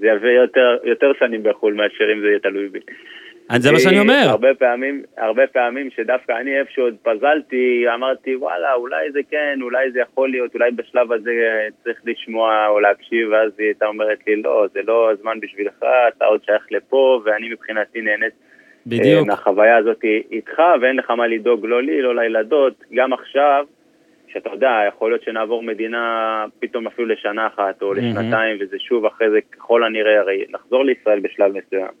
[0.00, 2.78] זה יביא יותר, יותר שנים בחו"ל מאשר אם זה יהיה תלוי בי.
[3.60, 4.24] זה מה שאני אומר.
[4.28, 9.90] הרבה פעמים, הרבה פעמים שדווקא אני איפשהו עוד פזלתי, אמרתי וואלה, אולי זה כן, אולי
[9.90, 11.30] זה יכול להיות, אולי בשלב הזה
[11.84, 16.24] צריך לשמוע או להקשיב, ואז היא הייתה אומרת לי, לא, זה לא הזמן בשבילך, אתה
[16.24, 18.32] עוד שייך לפה, ואני מבחינתי נהנית
[18.86, 19.26] בדיוק.
[19.26, 23.66] מהחוויה הזאת איתך, ואין לך מה לדאוג לא לי, לא לילדות, גם עכשיו.
[24.32, 29.30] שאתה יודע, יכול להיות שנעבור מדינה פתאום אפילו לשנה אחת או לשנתיים, וזה שוב אחרי
[29.30, 31.92] זה ככל הנראה, הרי נחזור לישראל בשלב מסוים.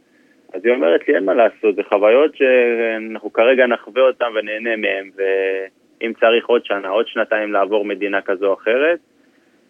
[0.54, 5.10] אז היא אומרת לי, אין מה לעשות, זה חוויות שאנחנו כרגע נחווה אותן ונהנה מהן,
[5.16, 8.98] ואם צריך עוד שנה, עוד שנתיים לעבור מדינה כזו או אחרת,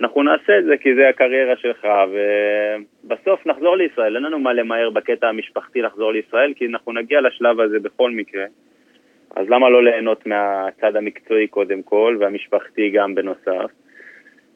[0.01, 1.87] אנחנו נעשה את זה כי זה הקריירה שלך,
[3.05, 4.17] ובסוף נחזור לישראל.
[4.17, 8.45] אין לנו מה למהר בקטע המשפחתי לחזור לישראל, כי אנחנו נגיע לשלב הזה בכל מקרה.
[9.37, 13.71] אז למה לא ליהנות מהצד המקצועי קודם כל, והמשפחתי גם בנוסף?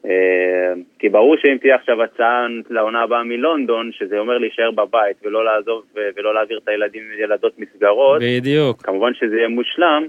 [0.07, 5.45] אה, כי ברור שאם תהיה עכשיו הצעה לעונה הבאה מלונדון, שזה אומר להישאר בבית ולא
[5.45, 5.83] לעזוב
[6.15, 8.81] ולא להעביר את הילדים וילדות מסגרות, בדיוק.
[8.81, 10.07] כמובן שזה יהיה מושלם,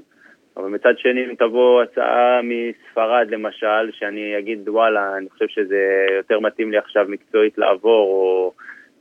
[0.56, 6.40] אבל מצד שני אם תבוא הצעה מספרד למשל, שאני אגיד וואלה, אני חושב שזה יותר
[6.40, 8.52] מתאים לי עכשיו מקצועית לעבור, או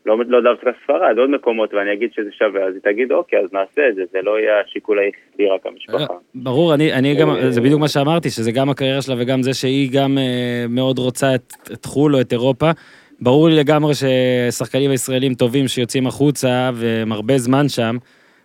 [0.07, 3.53] לא, לא דווקא ספרד, עוד מקומות, ואני אגיד שזה שווה, אז היא תגיד, אוקיי, אז
[3.53, 6.13] נעשה את זה, זה לא יהיה השיקול היחידי, רק המשפחה.
[6.13, 9.43] לא, ברור, אני, אני גם, אה, זה בדיוק מה שאמרתי, שזה גם הקריירה שלה וגם
[9.43, 12.71] זה שהיא גם אה, מאוד רוצה את, את חו"ל או את אירופה.
[13.19, 17.97] ברור לי לגמרי ששחקנים הישראלים טובים שיוצאים החוצה והם הרבה זמן שם,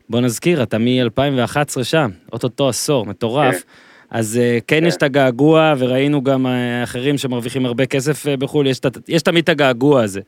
[0.09, 3.55] בוא נזכיר, אתה מ-2011 שם, אוטוטו עשור, מטורף.
[3.55, 3.69] כן.
[4.11, 6.47] אז אה, כן, כן יש את הגעגוע, וראינו גם
[6.85, 10.21] אחרים שמרוויחים הרבה כסף בחו"ל, יש, יש תמיד את הגעגוע הזה.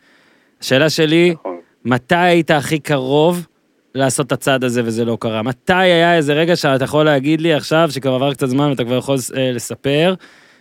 [0.60, 1.56] השאלה שלי, נכון.
[1.84, 3.46] מתי היית הכי קרוב
[3.94, 5.42] לעשות את הצעד הזה וזה לא קרה?
[5.42, 8.98] מתי היה איזה רגע שאתה יכול להגיד לי עכשיו, שכבר עבר קצת זמן ואתה כבר
[8.98, 10.14] יכול אה, לספר,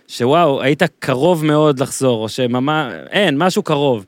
[0.08, 4.06] שוואו, היית קרוב מאוד לחזור, או שממש, אין, משהו קרוב.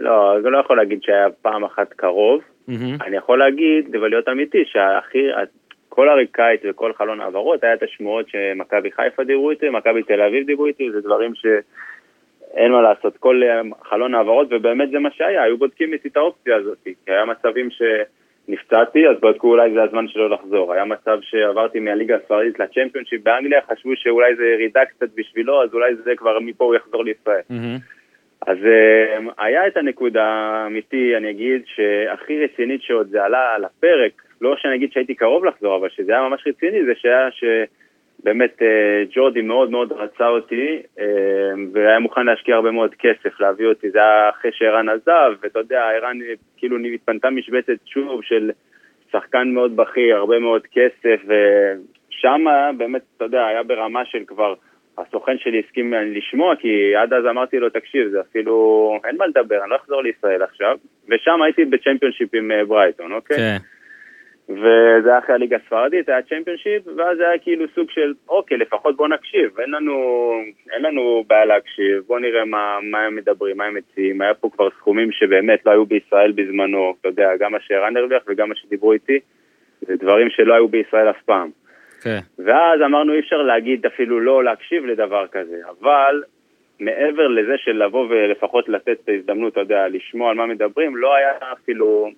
[0.00, 2.40] לא, אני לא יכול להגיד שהיה פעם אחת קרוב.
[2.68, 3.04] Mm-hmm.
[3.06, 5.26] אני יכול להגיד, ולהיות אמיתי, שהכי,
[5.88, 10.46] כל הקיץ וכל חלון העברות, היה את השמועות שמכבי חיפה דיברו איתי, מכבי תל אביב
[10.46, 11.46] דיברו איתי, זה דברים ש...
[12.56, 16.16] אין מה לעשות, כל אה, חלון העברות, ובאמת זה מה שהיה, היו בודקים איתי את
[16.16, 20.72] האופציה הזאת, כי היה מצבים שנפצעתי, אז בדקו אולי זה הזמן שלו לחזור.
[20.72, 25.94] היה מצב שעברתי מהליגה הספרדית לצ'מפיונשיפ באנגליה, חשבו שאולי זה ירידה קצת בשבילו, אז אולי
[26.04, 27.42] זה כבר מפה הוא יחזור לישראל.
[27.50, 27.96] Mm-hmm.
[28.46, 34.12] אז uh, היה את הנקודה האמיתי, אני אגיד, שהכי רצינית שעוד זה עלה על הפרק,
[34.40, 37.44] לא שאני אגיד שהייתי קרוב לחזור, אבל שזה היה ממש רציני, זה שהיה ש...
[38.26, 41.04] באמת אה, ג'ורדי מאוד מאוד רצה אותי אה,
[41.72, 45.80] והיה מוכן להשקיע הרבה מאוד כסף להביא אותי, זה היה אחרי שערן עזב, ואתה יודע,
[45.80, 46.18] ערן
[46.56, 48.50] כאילו התפנתה משבצת שוב של
[49.12, 52.44] שחקן מאוד בכיר, הרבה מאוד כסף, ושם
[52.78, 54.54] באמת, אתה יודע, היה ברמה של כבר,
[54.98, 59.62] הסוכן שלי הסכים לשמוע, כי עד אז אמרתי לו, תקשיב, זה אפילו, אין מה לדבר,
[59.62, 60.76] אני לא אחזור לישראל עכשיו,
[61.08, 63.36] ושם הייתי בצ'מפיונשיפ עם אה, ברייטון, אוקיי?
[63.36, 63.56] כן.
[64.48, 69.08] וזה היה אחרי הליגה הספרדית, היה צ'מפיונשיפ, ואז היה כאילו סוג של, אוקיי, לפחות בוא
[69.08, 69.94] נקשיב, אין לנו,
[70.72, 74.50] אין לנו בעיה להקשיב, בוא נראה מה, מה הם מדברים, מה הם מציעים, היה פה
[74.52, 78.54] כבר סכומים שבאמת לא היו בישראל בזמנו, אתה יודע, גם מה שערן הרוויח וגם מה
[78.54, 79.18] שדיברו איתי,
[79.80, 81.50] זה דברים שלא היו בישראל אף פעם.
[82.02, 82.18] כן.
[82.38, 86.22] ואז אמרנו אי אפשר להגיד אפילו לא להקשיב לדבר כזה, אבל
[86.80, 91.14] מעבר לזה של לבוא ולפחות לתת את ההזדמנות, אתה יודע, לשמוע על מה מדברים, לא
[91.14, 92.10] היה אפילו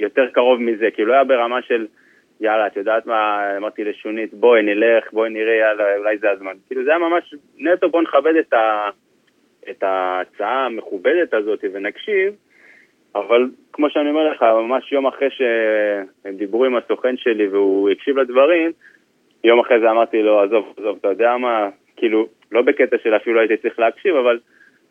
[0.00, 1.86] יותר קרוב מזה, כאילו לא היה ברמה של,
[2.40, 6.52] יאללה, את יודעת מה, אמרתי לשונית, בואי נלך, בואי נראה, יאללה, אולי זה הזמן.
[6.66, 8.90] כאילו זה היה ממש נטו, בוא נכבד את, ה,
[9.70, 12.34] את ההצעה המכובדת הזאת ונקשיב,
[13.14, 18.18] אבל כמו שאני אומר לך, ממש יום אחרי שהם דיברו עם הסוכן שלי והוא הקשיב
[18.18, 18.70] לדברים,
[19.44, 23.40] יום אחרי זה אמרתי לו, עזוב, עזוב, אתה יודע מה, כאילו, לא בקטע של אפילו
[23.40, 24.38] הייתי צריך להקשיב, אבל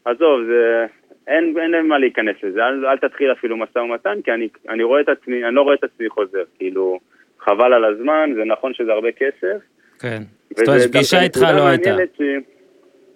[0.05, 0.85] עזוב, זה,
[1.31, 5.01] אין, אין מה להיכנס לזה, אל, אל תתחיל אפילו משא ומתן, כי אני, אני רואה
[5.01, 6.99] את עצמי, אני לא רואה את עצמי חוזר, כאילו,
[7.39, 9.57] חבל על הזמן, זה נכון שזה הרבה כסף.
[9.99, 10.21] כן.
[10.57, 11.95] זאת אומרת, פגישה איתך לא הייתה.
[12.17, 12.21] ש...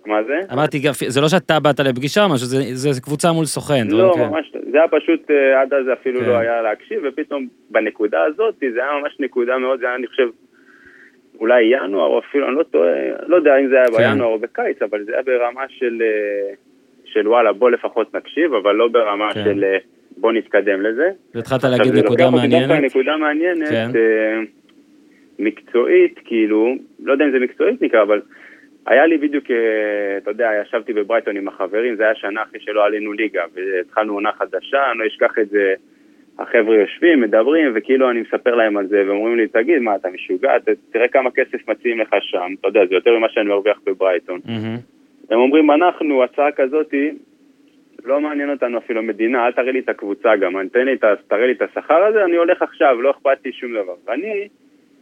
[0.06, 0.40] מה זה?
[0.54, 3.88] אמרתי, זה לא שאתה באת לפגישה או משהו, זה, זה, קבוצה מול סוכן.
[3.90, 4.22] לא, כן.
[4.22, 6.26] ממש, זה היה פשוט, אה, עד אז אפילו כן.
[6.26, 10.28] לא היה להקשיב, ופתאום בנקודה הזאת, זה היה ממש נקודה מאוד, זה היה, אני חושב,
[11.40, 12.92] אולי ינואר, או אפילו, אני לא טועה,
[13.28, 14.12] לא יודע אם זה היה כן.
[14.12, 16.54] בינואר או בקיץ, אבל זה היה ברמה של, אה,
[17.16, 19.44] של וואלה, בוא לפחות נקשיב, אבל לא ברמה כן.
[19.44, 19.78] של אה,
[20.18, 21.10] בוא נתקדם לזה.
[21.36, 22.84] והתחלת להגיד נקודה מעניינת.
[22.84, 23.90] נקודה מעניינת, כן.
[23.96, 24.40] אה,
[25.40, 28.22] מקצועית, כאילו, לא יודע אם זה מקצועית נקרא, אבל
[28.86, 32.86] היה לי בדיוק, אה, אתה יודע, ישבתי בברייטון עם החברים, זה היה שנה אחרי שלא
[32.86, 35.74] עלינו ליגה, והתחלנו עונה חדשה, אני לא אשכח את זה,
[36.40, 40.52] החבר'ה יושבים, מדברים, וכאילו אני מספר להם על זה, ואומרים לי, תגיד, מה, אתה משוגע?
[40.92, 44.40] תראה כמה כסף מציעים לך שם, אתה יודע, זה יותר ממה שאני מרוויח בברייטון.
[44.46, 44.95] מהמם.
[45.32, 47.12] הם אומרים, אנחנו, הצעה כזאתי,
[48.06, 51.46] לא מעניין אותנו אפילו מדינה, אל תראה לי את הקבוצה גם, אני- תן לי תראה
[51.46, 53.94] לי את השכר הזה, אני הולך עכשיו, לא אכפת לי שום דבר.
[54.08, 54.48] ואני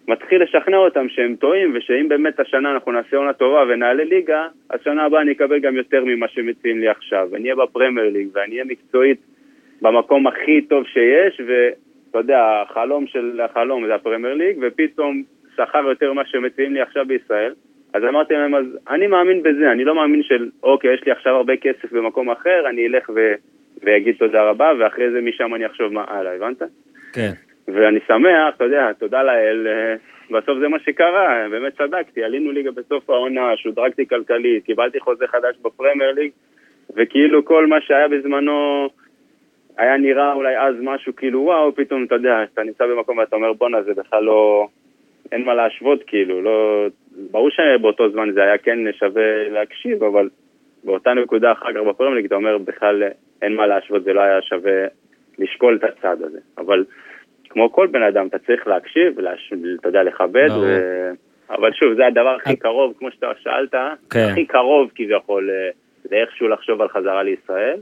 [0.07, 4.79] מתחיל לשכנע אותם שהם טועים, ושאם באמת השנה אנחנו נעשה עונה טובה ונעלה ליגה, אז
[4.83, 7.27] שנה הבאה אני אקבל גם יותר ממה שמציעים לי עכשיו.
[7.31, 9.17] ואני אהיה בפרמייר ליג, ואני אהיה מקצועית
[9.81, 15.23] במקום הכי טוב שיש, ואתה יודע, החלום של החלום זה הפרמייר ליג, ופתאום
[15.55, 17.53] שכר יותר ממה שמציעים לי עכשיו בישראל.
[17.93, 21.35] אז אמרתי להם, אז אני מאמין בזה, אני לא מאמין של, אוקיי, יש לי עכשיו
[21.35, 23.33] הרבה כסף במקום אחר, אני אלך ו...
[23.83, 26.61] ואגיד תודה רבה, ואחרי זה משם אני אחשוב מה הלאה, הבנת?
[27.13, 27.31] כן.
[27.67, 29.95] ואני שמח, אתה יודע, תודה לאל, אה,
[30.29, 35.55] בסוף זה מה שקרה, באמת צדקתי, עלינו ליגה בסוף העונה, שודרגתי כלכלית, קיבלתי חוזה חדש
[35.61, 36.31] בפרמייר ליג,
[36.95, 38.89] וכאילו כל מה שהיה בזמנו
[39.77, 43.53] היה נראה אולי אז משהו כאילו וואו, פתאום אתה יודע, אתה נמצא במקום ואתה אומר
[43.53, 44.67] בואנה זה בכלל לא,
[45.31, 46.87] אין מה להשוות כאילו, לא,
[47.31, 50.29] ברור שבאותו זמן זה היה כן שווה להקשיב, אבל
[50.83, 53.03] באותה נקודה אחר כך בפרמייר ליג אתה אומר בכלל
[53.41, 54.71] אין מה להשוות, זה לא היה שווה
[55.39, 56.85] לשקול את הצד הזה, אבל
[57.49, 59.53] כמו כל בן אדם, אתה צריך להקשיב, להש...
[59.79, 60.47] אתה יודע, לכבד.
[60.61, 60.79] ו...
[61.49, 63.75] אבל שוב, זה הדבר הכי את- קרוב, כמו שאתה שאלת,
[64.09, 64.27] כן.
[64.31, 65.69] הכי קרוב כביכול אה,
[66.11, 67.79] לאיכשהו לחשוב על חזרה לישראל.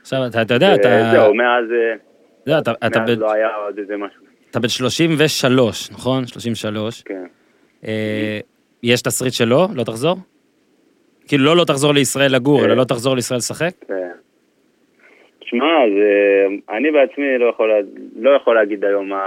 [0.00, 0.88] עכשיו, אתה אתה יודע, אתה...
[1.12, 4.22] זהו, מאז, אה, אתה יודע, אתה- אתה מאז בן- לא היה עוד איזה משהו.
[4.52, 6.26] אתה בן 33, נכון?
[6.26, 7.02] 33.
[7.02, 7.24] כן.
[7.86, 8.38] אה,
[8.82, 9.66] יש תסריט שלא?
[9.74, 10.16] לא תחזור?
[11.28, 12.64] כאילו לא לא תחזור לישראל לגור, אה.
[12.64, 13.70] אלא לא תחזור לישראל לשחק?
[13.88, 13.94] כן.
[15.44, 16.46] שמע, זה...
[16.76, 17.70] אני בעצמי לא יכול,
[18.16, 19.24] לא יכול להגיד היום מה,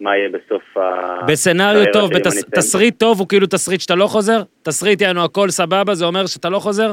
[0.00, 1.18] מה יהיה בסוף ה...
[1.28, 2.50] בסצנריו טוב, שלי, אם בתס- אני אסיים.
[2.54, 4.42] תסריט טוב הוא כאילו תסריט שאתה לא חוזר?
[4.62, 6.92] תסריט יענו הכל סבבה, זה אומר שאתה לא חוזר?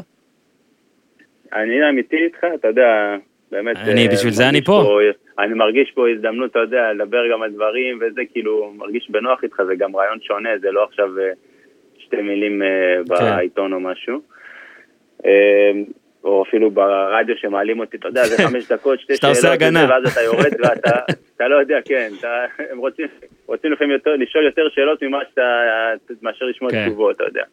[1.53, 3.15] אני אמיתי איתך, אתה יודע,
[3.51, 3.77] באמת...
[3.77, 4.99] אני- אה, בשביל זה אני מרגיש פה.
[5.39, 9.61] אני מרגיש פה הזדמנות, אתה יודע, לדבר גם על דברים, וזה כאילו, מרגיש בנוח איתך,
[9.67, 11.31] זה גם רעיון שונה, זה לא עכשיו אה,
[11.97, 12.67] שתי מילים אה,
[13.07, 14.21] בעיתון או משהו.
[16.23, 19.85] או אפילו ברדיו שמעלים אותי, אתה יודע, זה חמש דקות, שתי שאתה שאלות, עושה הגנה.
[19.89, 20.99] ואז אתה יורד ואתה
[21.41, 23.07] אתה לא יודע, כן, אתה, הם רוצים,
[23.45, 25.63] רוצים לפעמים יותר, לשאול יותר שאלות ממה שאתה,
[26.21, 26.85] מאשר לשמוע כן.
[26.85, 27.43] תשובות, אתה יודע.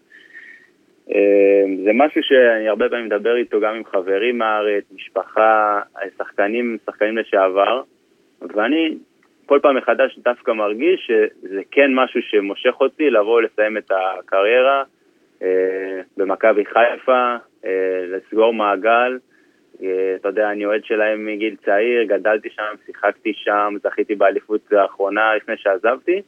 [1.14, 5.81] אה, זה משהו שאני הרבה פעמים מדבר איתו גם עם חברים מהארץ, משפחה,
[6.18, 7.83] שחקנים, שחקנים לשעבר,
[8.42, 8.94] ואני
[9.47, 14.83] כל פעם מחדש דווקא מרגיש שזה כן משהו שמושך אותי לבוא לסיים את הקריירה
[15.42, 19.18] אה, במכבי חיפה, אה, לסגור מעגל.
[19.83, 25.37] אה, אתה יודע, אני אוהד שלהם מגיל צעיר, גדלתי שם, שיחקתי שם, זכיתי באליפות האחרונה
[25.37, 26.23] לפני שעזבתי.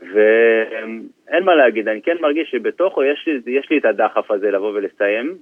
[0.00, 4.72] ואין מה להגיד, אני כן מרגיש שבתוכו יש לי, יש לי את הדחף הזה לבוא
[4.74, 5.36] ולסיים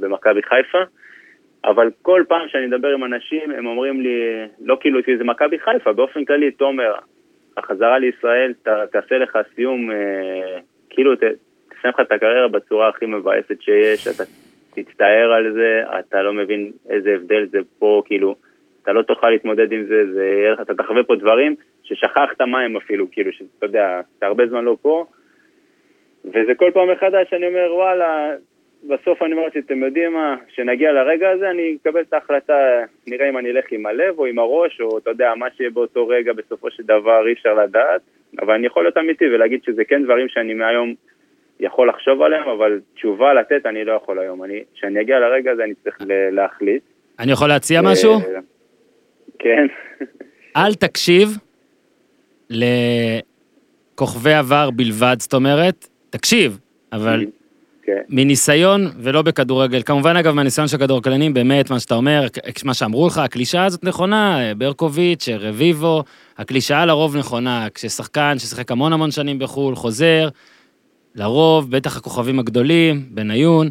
[0.00, 0.78] במכבי חיפה,
[1.64, 5.58] אבל כל פעם שאני מדבר עם אנשים, הם אומרים לי, לא כאילו כי זה מכבי
[5.58, 6.94] חיפה, באופן כללי, תומר,
[7.56, 10.58] החזרה לישראל ת, תעשה לך סיום, אה,
[10.90, 11.18] כאילו ת,
[11.68, 14.24] תסיים לך את הקריירה בצורה הכי מבאסת שיש, אתה
[14.74, 18.34] תצטער על זה, אתה לא מבין איזה הבדל זה פה, כאילו,
[18.82, 21.54] אתה לא תוכל להתמודד עם זה, זה אתה תחווה פה דברים
[21.88, 25.06] ששכחת מה הם אפילו, כאילו, שאתה יודע, אתה הרבה זמן לא פה,
[26.24, 28.30] וזה כל פעם מחדש, אני אומר, וואלה,
[28.88, 32.54] בסוף אני אומר אתם יודעים מה, כשנגיע לרגע הזה אני אקבל את ההחלטה,
[33.06, 36.08] נראה אם אני אלך עם הלב או עם הראש, או אתה יודע, מה שיהיה באותו
[36.08, 38.00] רגע בסופו של דבר אי אפשר לדעת,
[38.42, 40.94] אבל אני יכול להיות אמיתי ולהגיד שזה כן דברים שאני מהיום
[41.60, 44.40] יכול לחשוב עליהם, אבל תשובה לתת אני לא יכול היום.
[44.74, 45.96] כשאני אגיע לרגע הזה אני צריך
[46.32, 46.82] להחליט.
[47.18, 48.12] אני יכול להציע משהו?
[49.38, 49.66] כן.
[50.56, 51.28] אל תקשיב
[52.50, 56.58] לכוכבי עבר בלבד, זאת אומרת, תקשיב,
[56.92, 57.26] אבל
[57.82, 58.02] כן.
[58.08, 59.82] מניסיון ולא בכדורגל.
[59.82, 62.26] כמובן, אגב, מהניסיון של כדורגלנים, באמת, מה שאתה אומר,
[62.64, 66.04] מה שאמרו לך, הקלישאה הזאת נכונה, ברקוביץ', רביבו,
[66.38, 67.66] הקלישאה לרוב נכונה.
[67.74, 70.28] כששחקן ששיחק המון המון שנים בחו"ל, חוזר,
[71.14, 73.70] לרוב, בטח הכוכבים הגדולים, בניון,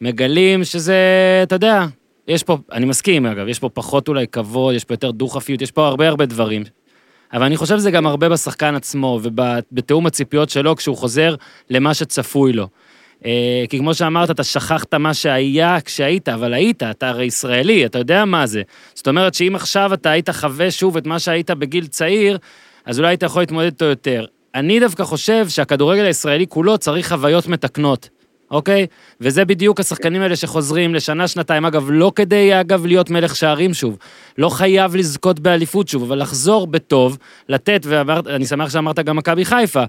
[0.00, 0.96] מגלים שזה,
[1.42, 1.86] אתה יודע,
[2.28, 5.70] יש פה, אני מסכים אגב, יש פה פחות אולי כבוד, יש פה יותר דו-חפיות, יש
[5.70, 6.64] פה הרבה הרבה דברים.
[7.32, 11.34] אבל אני חושב שזה גם הרבה בשחקן עצמו, ובתיאום הציפיות שלו כשהוא חוזר
[11.70, 12.68] למה שצפוי לו.
[13.24, 17.98] אה, כי כמו שאמרת, אתה שכחת מה שהיה כשהיית, אבל היית, אתה הרי ישראלי, אתה
[17.98, 18.62] יודע מה זה.
[18.94, 22.38] זאת אומרת שאם עכשיו אתה היית חווה שוב את מה שהיית בגיל צעיר,
[22.84, 24.24] אז אולי היית יכול להתמודד איתו יותר.
[24.54, 28.08] אני דווקא חושב שהכדורגל הישראלי כולו צריך חוויות מתקנות.
[28.50, 28.86] אוקיי?
[29.20, 31.64] וזה בדיוק השחקנים האלה שחוזרים לשנה, שנתיים.
[31.64, 33.98] אגב, לא כדי, אגב, להיות מלך שערים שוב.
[34.38, 39.84] לא חייב לזכות באליפות שוב, אבל לחזור בטוב, לתת, ואני שמח שאמרת גם מכבי חיפה.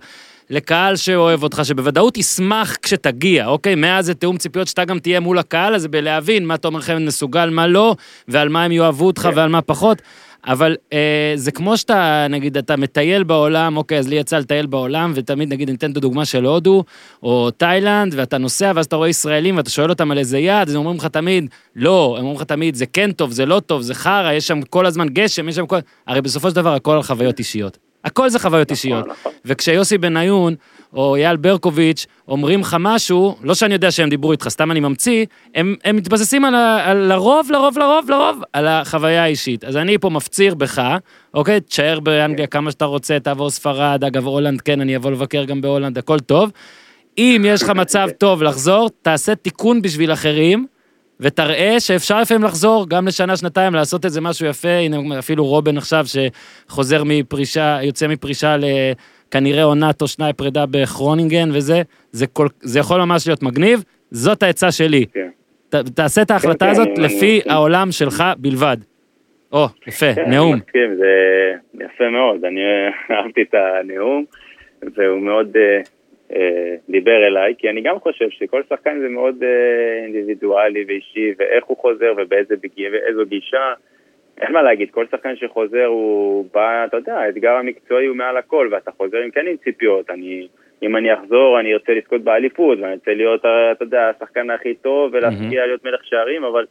[0.49, 3.75] לקהל שאוהב אותך, שבוודאות ישמח כשתגיע, אוקיי?
[3.75, 7.49] מאז זה תיאום ציפיות שאתה גם תהיה מול הקהל הזה בלהבין מה תומר חמד מסוגל,
[7.49, 7.95] מה לא,
[8.27, 9.31] ועל מה הם יאהבו אותך כן.
[9.35, 10.01] ועל מה פחות.
[10.45, 15.11] אבל אה, זה כמו שאתה, נגיד, אתה מטייל בעולם, אוקיי, אז לי יצא לטייל בעולם,
[15.15, 16.83] ותמיד, נגיד, ניתן את הדוגמה של הודו,
[17.23, 20.75] או תאילנד, ואתה נוסע, ואז אתה רואה ישראלים, ואתה שואל אותם על איזה יעד, אז
[20.75, 23.81] הם אומרים לך תמיד, לא, הם אומרים לך תמיד, זה כן טוב, זה לא טוב,
[23.81, 25.77] זה חרא, יש שם כל הזמן גשם, יש שם כל...
[26.07, 27.77] הרי בסופו של דבר הכל על חוויות אישיות.
[28.03, 29.07] הכל זה חוויות נכון, אישיות.
[29.07, 29.31] נכון.
[29.45, 30.55] וכשיוסי בניון,
[30.97, 35.25] או אייל ברקוביץ', אומרים לך משהו, לא שאני יודע שהם דיברו איתך, סתם אני ממציא,
[35.55, 39.63] הם, הם מתבססים על, ה, על לרוב, לרוב, לרוב, לרוב, על החוויה האישית.
[39.63, 40.81] אז אני פה מפציר בך,
[41.33, 41.61] אוקיי?
[41.61, 45.97] תשאר באנגליה כמה שאתה רוצה, תעבור ספרד, אגב, הולנד, כן, אני אבוא לבקר גם בהולנד,
[45.97, 46.51] הכל טוב.
[47.17, 50.65] אם יש לך מצב טוב לחזור, תעשה תיקון בשביל אחרים.
[51.19, 56.05] ותראה שאפשר לפעמים לחזור גם לשנה, שנתיים, לעשות איזה משהו יפה, הנה אפילו רובן עכשיו
[56.07, 58.55] שחוזר מפרישה, יוצא מפרישה
[59.29, 64.43] לכנראה עונת או שניים פרידה בכרונינגן וזה, זה, כל, זה יכול ממש להיות מגניב, זאת
[64.43, 65.05] העצה שלי.
[65.13, 65.29] כן.
[65.69, 67.53] ת, תעשה את ההחלטה כן, הזאת כן, לפי אני...
[67.53, 68.77] העולם שלך בלבד.
[69.51, 70.53] או, יפה, כן, נאום.
[70.53, 71.13] אני מסכים, זה
[71.85, 72.61] יפה מאוד, אני
[73.11, 74.25] אהבתי את הנאום,
[74.95, 75.55] והוא מאוד...
[75.55, 75.89] Uh...
[76.35, 81.65] אה, דיבר אליי, כי אני גם חושב שכל שחקן זה מאוד אה, אינדיבידואלי ואישי, ואיך
[81.65, 83.73] הוא חוזר ובאיזו גישה.
[84.41, 88.69] אין מה להגיד, כל שחקן שחוזר הוא בא, אתה יודע, האתגר המקצועי הוא מעל הכל,
[88.71, 90.09] ואתה חוזר עם כן עם ציפיות.
[90.09, 90.47] אני,
[90.83, 95.13] אם אני אחזור, אני ארצה לזכות באליפות, ואני ארצה להיות, אתה יודע, השחקן הכי טוב
[95.13, 96.65] ולהפקיע להיות מלך שערים, אבל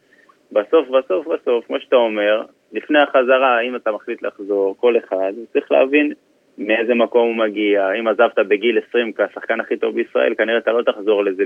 [0.52, 5.72] בסוף, בסוף, בסוף, כמו שאתה אומר, לפני החזרה, אם אתה מחליט לחזור, כל אחד, צריך
[5.72, 6.12] להבין
[6.58, 10.82] מאיזה מקום הוא מגיע, אם עזבת בגיל 20 כשחקן הכי טוב בישראל, כנראה אתה לא
[10.82, 11.42] תחזור לזה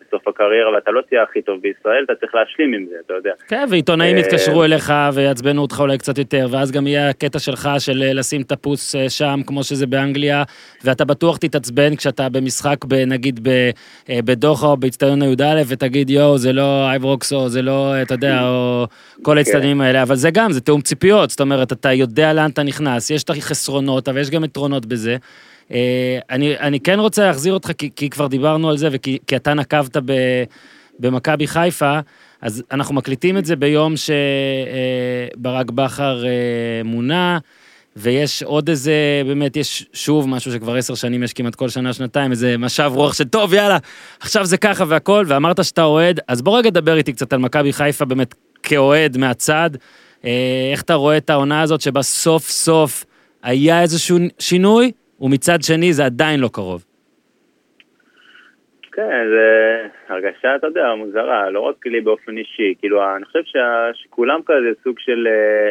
[0.00, 3.30] בסוף הקריירה ואתה לא תהיה הכי טוב בישראל, אתה צריך להשלים עם זה, אתה יודע.
[3.48, 7.68] כן, ועיתונאים אה, יתקשרו אליך ויעצבנו אותך אולי קצת יותר, ואז גם יהיה הקטע שלך
[7.78, 10.42] של אה, לשים את הפוס אה, שם, כמו שזה באנגליה,
[10.84, 13.48] ואתה בטוח תתעצבן כשאתה במשחק, נגיד
[14.08, 18.86] בדוחה או באצטדיון י"א, ותגיד יואו, זה לא אייברוקסו, זה לא, אתה יודע, או
[19.22, 19.80] כל כן.
[19.80, 23.24] האלה, אבל זה גם, זה תיאום ציפיות, זאת אומרת, אתה יודע לאן אתה נכנס, יש
[23.24, 25.16] את החסרונות, אבל יש גם יתרונות בזה.
[25.72, 29.54] אה, אני, אני כן רוצה להחזיר אותך, כי, כי כבר דיברנו על זה, וכי אתה
[29.54, 29.96] נקבת
[30.98, 31.98] במכבי חיפה,
[32.40, 36.30] אז אנחנו מקליטים את זה ביום שברק אה, בכר אה,
[36.84, 37.38] מונה,
[37.96, 38.92] ויש עוד איזה,
[39.26, 43.14] באמת, יש שוב משהו שכבר עשר שנים יש כמעט כל שנה, שנתיים, איזה משב רוח
[43.14, 43.78] של טוב, יאללה,
[44.20, 47.72] עכשיו זה ככה והכל, ואמרת שאתה אוהד, אז בוא רגע דבר איתי קצת על מכבי
[47.72, 49.70] חיפה באמת כאוהד מהצד.
[50.72, 53.04] איך אתה רואה את העונה הזאת שבה סוף סוף
[53.42, 56.84] היה איזשהו שינוי, ומצד שני זה עדיין לא קרוב.
[58.92, 63.42] כן, זה הרגשה, אתה יודע, מוזרה, לא רק לי באופן אישי, כאילו, אני חושב
[63.92, 65.70] שכולם כזה סוג של אה,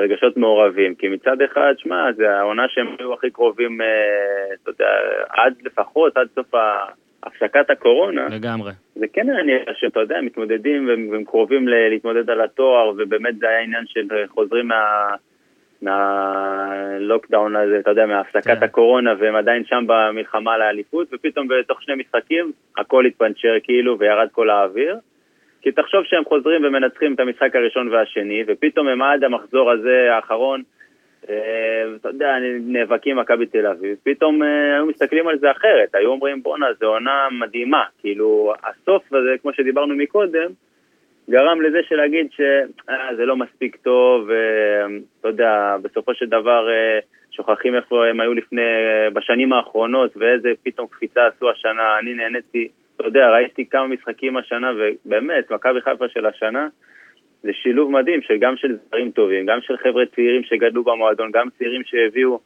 [0.00, 3.86] רגשות מעורבים, כי מצד אחד, שמע, זה העונה שהם היו הכי קרובים, אה,
[4.62, 4.90] אתה יודע,
[5.28, 6.54] עד לפחות, עד סוף
[7.22, 8.26] הפסקת הקורונה.
[8.30, 8.72] לגמרי.
[8.94, 13.84] זה כן נראה שאתה יודע, מתמודדים והם קרובים להתמודד על התואר, ובאמת זה היה עניין
[13.86, 15.14] של חוזרים מה...
[15.82, 18.62] מהלוקדאון הזה, אתה יודע, מהפסקת כן.
[18.62, 24.50] הקורונה, והם עדיין שם במלחמה לאליפות, ופתאום בתוך שני משחקים הכל התפנצ'ר כאילו וירד כל
[24.50, 24.96] האוויר.
[25.62, 30.62] כי תחשוב שהם חוזרים ומנצחים את המשחק הראשון והשני, ופתאום הם עד המחזור הזה האחרון
[31.28, 36.10] אה, אתה יודע, נאבקים מכבי תל אביב, פתאום אה, היו מסתכלים על זה אחרת, היו
[36.10, 40.50] אומרים בואנה, זו עונה מדהימה, כאילו הסוף הזה, כמו שדיברנו מקודם,
[41.30, 46.68] גרם לזה שלהגיד שזה לא מספיק טוב, ואתה יודע, בסופו של דבר
[47.30, 48.62] שוכחים איפה הם היו לפני,
[49.12, 54.72] בשנים האחרונות, ואיזה פתאום קפיצה עשו השנה, אני נהניתי, אתה יודע, ראיתי כמה משחקים השנה,
[54.76, 56.68] ובאמת, מכבי חיפה של השנה,
[57.42, 61.82] זה שילוב מדהים, גם של זרים טובים, גם של חבר'ה צעירים שגדלו במועדון, גם צעירים
[61.84, 62.40] שהביאו,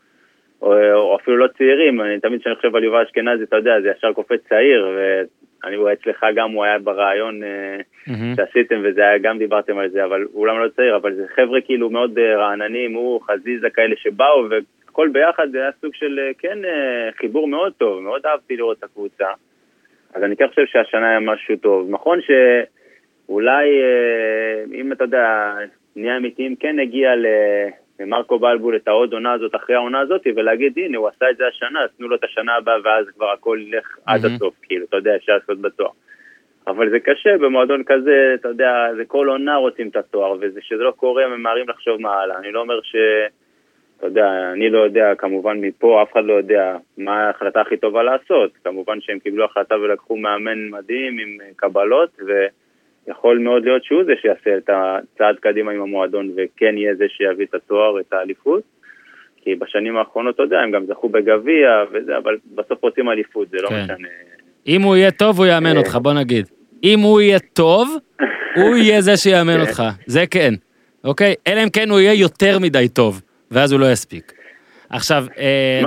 [0.62, 3.88] או, או אפילו לא צעירים, אני תמיד כשאני חושב על יובל אשכנזי, אתה יודע, זה
[3.98, 4.98] ישר קופץ צעיר,
[5.64, 8.36] ואני רואה אצלך גם הוא היה ברעיון mm-hmm.
[8.36, 11.90] שעשיתם, וזה היה, גם דיברתם על זה, אבל הוא לא צעיר, אבל זה חבר'ה כאילו
[11.90, 16.58] מאוד אה, רעננים, הוא, חזיזה כאלה שבאו, והכל ביחד זה היה סוג של, אה, כן,
[17.18, 19.26] חיבור מאוד טוב, מאוד אהבתי לראות את הקבוצה.
[20.14, 21.86] אז אני כן חושב שהשנה היה משהו טוב.
[21.90, 22.30] נכון ש...
[23.28, 25.54] אולי, אה, אם אתה יודע,
[25.96, 27.10] נהיה אמיתיים, כן נגיע
[28.00, 31.46] למרקו בלבול את העוד עונה הזאת אחרי העונה הזאת, ולהגיד, הנה, הוא עשה את זה
[31.46, 35.16] השנה, תנו לו את השנה הבאה, ואז כבר הכל ילך עד הסוף, כאילו, אתה יודע,
[35.16, 35.90] אפשר לעשות בתואר.
[36.66, 40.90] אבל זה קשה במועדון כזה, אתה יודע, זה כל עונה רוצים את התואר, וכשזה לא
[40.90, 42.38] קורה, ממהרים לחשוב מה הלאה.
[42.38, 42.96] אני לא אומר ש...
[43.96, 48.02] אתה יודע, אני לא יודע, כמובן מפה אף אחד לא יודע מה ההחלטה הכי טובה
[48.02, 48.50] לעשות.
[48.64, 52.46] כמובן שהם קיבלו החלטה ולקחו מאמן מדהים עם קבלות, ו...
[53.08, 57.46] יכול מאוד להיות שהוא זה שיעשה את הצעד קדימה עם המועדון וכן יהיה זה שיביא
[57.46, 58.62] את התואר, את האליפות.
[59.44, 63.56] כי בשנים האחרונות, אתה יודע, הם גם זכו בגביע וזה, אבל בסוף רוצים אליפות, זה
[63.62, 63.84] לא כן.
[63.84, 64.08] משנה.
[64.66, 66.46] אם הוא יהיה טוב, הוא יאמן אותך, בוא נגיד.
[66.84, 67.96] אם הוא יהיה טוב,
[68.56, 70.54] הוא יהיה זה שיאמן אותך, זה כן.
[71.04, 71.34] אוקיי?
[71.46, 74.32] אלא אם כן הוא יהיה יותר מדי טוב, ואז הוא לא יספיק.
[74.90, 75.82] עכשיו, אה,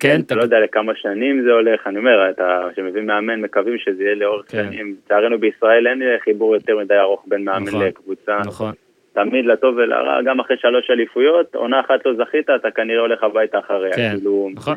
[0.00, 3.78] כן, כן, אתה לא יודע לכמה שנים זה הולך, אני אומר, אתה, כשמביא מאמן, מקווים
[3.78, 4.64] שזה יהיה לאורך כן.
[4.64, 4.96] שנים.
[5.04, 8.38] לצערנו בישראל אין חיבור יותר מדי ארוך בין מאמן נכון, לקבוצה.
[8.46, 8.72] נכון.
[9.12, 13.58] תמיד לטוב ולרע, גם אחרי שלוש אליפויות, עונה אחת לא זכית, אתה כנראה הולך הביתה
[13.58, 13.92] אחריה.
[13.92, 14.74] כן, כאילו, נכון.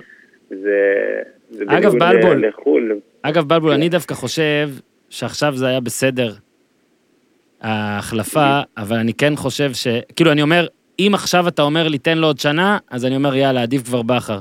[0.49, 2.99] זה, זה אגב, בלבול, לחול.
[3.21, 4.69] אגב, בלבול, אני דווקא חושב
[5.09, 6.29] שעכשיו זה היה בסדר,
[7.61, 9.87] ההחלפה, אבל אני כן חושב ש...
[10.15, 10.67] כאילו, אני אומר,
[10.99, 14.01] אם עכשיו אתה אומר לי, תן לו עוד שנה, אז אני אומר, יאללה, עדיף כבר
[14.01, 14.39] בכר.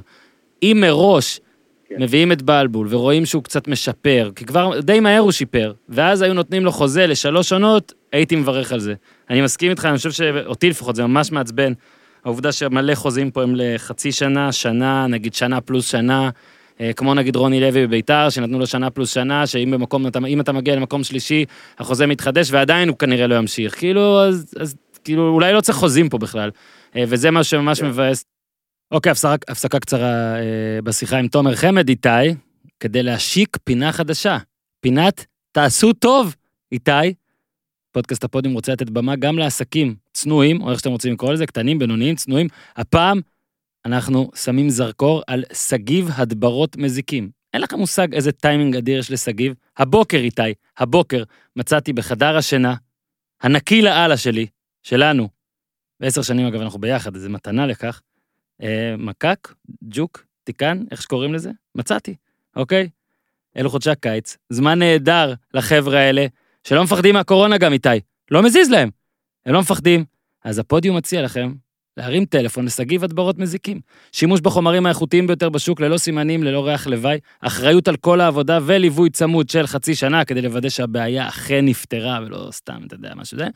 [0.62, 1.40] אם מראש
[1.88, 2.02] כן.
[2.02, 6.34] מביאים את בלבול ורואים שהוא קצת משפר, כי כבר די מהר הוא שיפר, ואז היו
[6.34, 8.94] נותנים לו חוזה לשלוש עונות, הייתי מברך על זה.
[9.30, 11.72] אני מסכים איתך, אני חושב שאותי לפחות זה ממש מעצבן.
[12.24, 16.30] העובדה שמלא חוזים פה הם לחצי שנה, שנה, נגיד שנה פלוס שנה,
[16.80, 20.52] אה, כמו נגיד רוני לוי בביתר, שנתנו לו שנה פלוס שנה, שאם במקום, אם אתה
[20.52, 21.44] מגיע למקום שלישי,
[21.78, 23.78] החוזה מתחדש ועדיין הוא כנראה לא ימשיך.
[23.78, 26.50] כאילו, אז, אז כאילו, אולי לא צריך חוזים פה בכלל.
[26.96, 27.86] אה, וזה מה שממש כן.
[27.86, 28.24] מבאס.
[28.92, 32.08] אוקיי, הפסקה, הפסקה קצרה אה, בשיחה עם תומר חמד, איתי,
[32.80, 34.38] כדי להשיק פינה חדשה.
[34.80, 36.34] פינת תעשו טוב,
[36.72, 37.14] איתי.
[37.92, 41.78] פודקאסט הפודיום רוצה לתת במה גם לעסקים צנועים, או איך שאתם רוצים לקרוא לזה, קטנים,
[41.78, 42.46] בינוניים, צנועים.
[42.76, 43.20] הפעם
[43.86, 47.30] אנחנו שמים זרקור על סגיב הדברות מזיקים.
[47.54, 49.54] אין לכם מושג איזה טיימינג אדיר יש לסגיב.
[49.76, 51.22] הבוקר, איתי, הבוקר,
[51.56, 52.74] מצאתי בחדר השינה,
[53.42, 54.46] הנקי לאללה שלי,
[54.82, 55.28] שלנו,
[56.00, 58.00] ועשר שנים אגב אנחנו ביחד, איזה מתנה לכך,
[58.62, 61.50] אה, מקק, ג'וק, תיקן, איך שקוראים לזה?
[61.74, 62.14] מצאתי,
[62.56, 62.88] אוקיי?
[63.56, 66.26] אלו חודשי הקיץ, זמן נהדר לחבר'ה האלה,
[66.64, 67.88] שלא מפחדים מהקורונה גם, איתי.
[68.30, 68.90] לא מזיז להם.
[69.46, 70.04] הם לא מפחדים.
[70.44, 71.52] אז הפודיום מציע לכם
[71.96, 73.80] להרים טלפון לסגיב הדברות מזיקים.
[74.12, 79.10] שימוש בחומרים האיכותיים ביותר בשוק ללא סימנים, ללא ריח לוואי, אחריות על כל העבודה וליווי
[79.10, 83.48] צמוד של חצי שנה כדי לוודא שהבעיה אכן נפתרה ולא סתם, אתה יודע, משהו זה.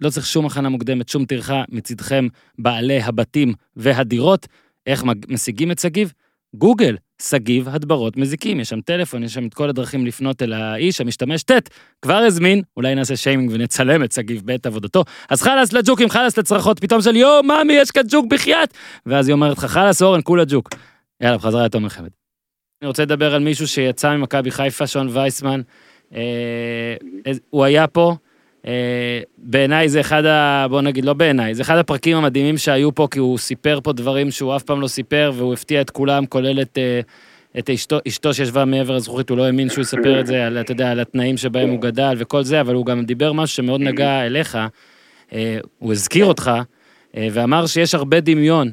[0.00, 2.26] לא צריך שום הכנה מוקדמת, שום טרחה מצדכם,
[2.58, 4.46] בעלי הבתים והדירות.
[4.86, 6.12] איך משיגים את סגיב?
[6.54, 11.00] גוגל, סגיב הדברות מזיקים, יש שם טלפון, יש שם את כל הדרכים לפנות אל האיש,
[11.00, 11.68] המשתמש ט',
[12.02, 15.04] כבר הזמין, אולי נעשה שיימינג ונצלם את סגיב בעת עבודתו.
[15.28, 18.74] אז חלאס לג'וקים, חלאס לצרחות, פתאום של יואו, מאמי, יש כאן ג'וק בחייאת.
[19.06, 20.68] ואז היא אומרת לך, חלאס אורן, כולה ג'וק.
[21.20, 22.10] יאללה, בחזרה לתומר חמד.
[22.82, 25.60] אני רוצה לדבר על מישהו שיצא ממכבי חיפה, שון וייסמן.
[26.14, 26.94] אה,
[27.50, 28.16] הוא היה פה,
[29.38, 30.66] בעיניי זה אחד ה...
[30.70, 34.30] בוא נגיד, לא בעיניי, זה אחד הפרקים המדהימים שהיו פה, כי הוא סיפר פה דברים
[34.30, 37.00] שהוא אף פעם לא סיפר, והוא הפתיע את כולם, כולל את, אה,
[37.58, 40.72] את אשתו, אשתו שישבה מעבר לזכוכית, הוא לא האמין שהוא יספר את זה, על, אתה
[40.72, 44.26] יודע, על התנאים שבהם הוא גדל וכל זה, אבל הוא גם דיבר משהו שמאוד נגע
[44.26, 44.58] אליך,
[45.32, 46.50] אה, הוא הזכיר אותך,
[47.14, 48.70] ואמר שיש הרבה דמיון.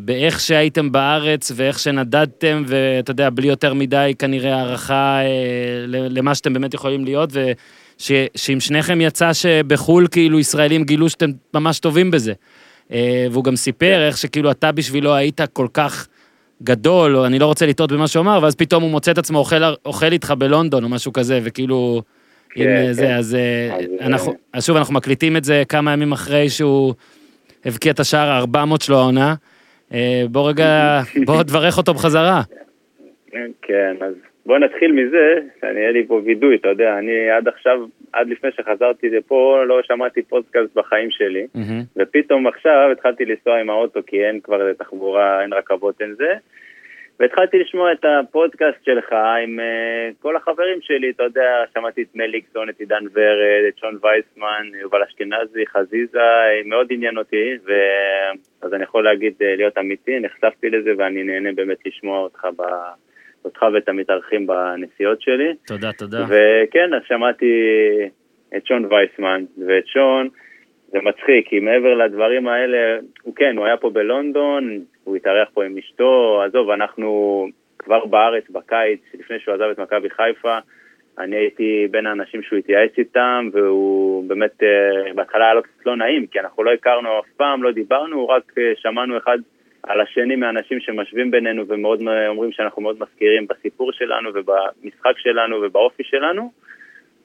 [0.00, 5.20] באיך שהייתם בארץ ואיך שנדדתם, ואתה יודע, בלי יותר מדי כנראה הערכה
[5.86, 7.52] למה שאתם באמת יכולים להיות, ו...
[8.00, 12.32] ש, שעם שניכם יצא שבחו"ל כאילו ישראלים גילו שאתם ממש טובים בזה.
[12.92, 16.08] אה, והוא גם סיפר איך שכאילו אתה בשבילו היית כל כך
[16.62, 19.38] גדול, או אני לא רוצה לטעות במה שהוא אמר, ואז פתאום הוא מוצא את עצמו
[19.38, 22.02] אוכל, אוכל איתך בלונדון או משהו כזה, וכאילו...
[22.50, 22.92] כן, עם כן.
[22.92, 26.94] זה, אז, אה, אז אנחנו, אז שוב, אנחנו מקליטים את זה כמה ימים אחרי שהוא
[27.64, 29.34] הבקיע את השער ה-400 שלו העונה.
[29.92, 32.42] אה, בוא רגע, בוא תברך אותו בחזרה.
[33.62, 34.14] כן, אז
[34.46, 38.50] בוא נתחיל מזה, שאני אהיה לי פה וידוי, אתה יודע, אני עד עכשיו, עד לפני
[38.56, 41.46] שחזרתי לפה, לא שמעתי פודקאסט בחיים שלי,
[41.96, 46.34] ופתאום עכשיו התחלתי לנסוע עם האוטו, כי אין כבר תחבורה, אין רכבות, אין זה.
[47.20, 52.68] והתחלתי לשמוע את הפודקאסט שלך עם uh, כל החברים שלי, אתה יודע, שמעתי את מליקסון,
[52.68, 56.18] את עידן ורד, את שון וייסמן, יובל אשכנזי, חזיזה,
[56.64, 57.72] מאוד עניין אותי, ו...
[58.62, 62.62] אז אני יכול להגיד, uh, להיות אמיתי, נחשפתי לזה ואני נהנה באמת לשמוע אותך, ב...
[63.44, 65.54] אותך ואת המתארחים בנסיעות שלי.
[65.66, 66.24] תודה, תודה.
[66.28, 67.52] וכן, אז שמעתי
[68.56, 70.28] את שון וייסמן, ואת שון,
[70.92, 75.64] זה מצחיק, כי מעבר לדברים האלה, הוא כן, הוא היה פה בלונדון, הוא התארח פה
[75.64, 77.46] עם אשתו, עזוב, אנחנו
[77.78, 80.58] כבר בארץ בקיץ, לפני שהוא עזב את מכבי חיפה,
[81.18, 85.96] אני הייתי בין האנשים שהוא התייעץ איתם, והוא באמת, uh, בהתחלה היה לו קצת לא
[85.96, 89.38] נעים, כי אנחנו לא הכרנו אף פעם, לא דיברנו, רק uh, שמענו אחד
[89.82, 96.04] על השני מאנשים שמשווים בינינו ומאוד אומרים שאנחנו מאוד מזכירים בסיפור שלנו ובמשחק שלנו ובאופי
[96.04, 96.50] שלנו.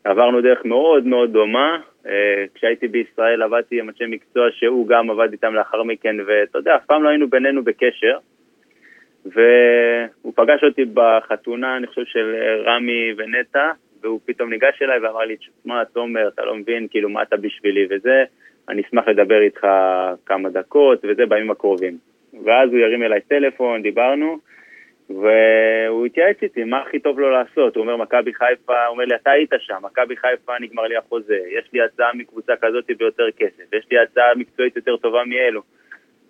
[0.03, 1.80] עברנו דרך מאוד מאוד דומה.
[2.08, 6.76] אה, כשהייתי בישראל עבדתי עם אנשי מקצוע שהוא גם עבד איתם לאחר מכן, ואתה יודע,
[6.76, 8.18] אף פעם לא היינו בינינו בקשר.
[9.26, 12.36] והוא פגש אותי בחתונה, אני חושב, של
[12.66, 17.22] רמי ונטע, והוא פתאום ניגש אליי ואמר לי, תשמע, תומר, אתה לא מבין, כאילו, מה
[17.22, 18.24] אתה בשבילי וזה,
[18.70, 19.68] אני אשמח לדבר איתך
[20.26, 21.97] כמה דקות, וזה בימים הקרובים.
[22.43, 24.38] ואז הוא ירים אליי טלפון, דיברנו,
[25.09, 27.75] והוא התייעץ איתי מה הכי טוב לו לעשות.
[27.75, 31.38] הוא אומר, מכבי חיפה, הוא אומר לי, אתה היית שם, מכבי חיפה נגמר לי החוזה,
[31.59, 35.61] יש לי הצעה מקבוצה כזאת ביותר כסף, יש לי הצעה מקצועית יותר טובה מאלו.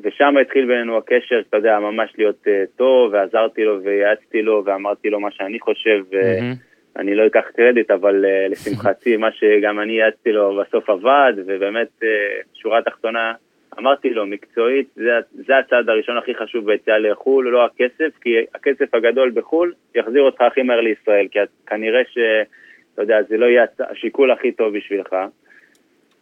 [0.02, 5.10] ושם התחיל בינינו הקשר, אתה יודע, ממש להיות uh, טוב, ועזרתי לו ויעצתי לו ואמרתי
[5.10, 7.16] לו מה שאני חושב, ואני mm-hmm.
[7.16, 12.06] לא אקח קרדיט, אבל uh, לשמחתי, מה שגם אני יעצתי לו בסוף עבד, ובאמת, uh,
[12.54, 13.34] שורה תחתונה,
[13.80, 18.96] אמרתי לו, מקצועית, זה, זה הצעד הראשון הכי חשוב ביציאה לחו"ל, לא הכסף, כי הכסף
[18.96, 22.18] הגדול בחו"ל יחזיר אותך הכי מהר לישראל, כי כנראה ש...
[22.96, 25.16] אתה יודע, זה לא יהיה השיקול הכי טוב בשבילך.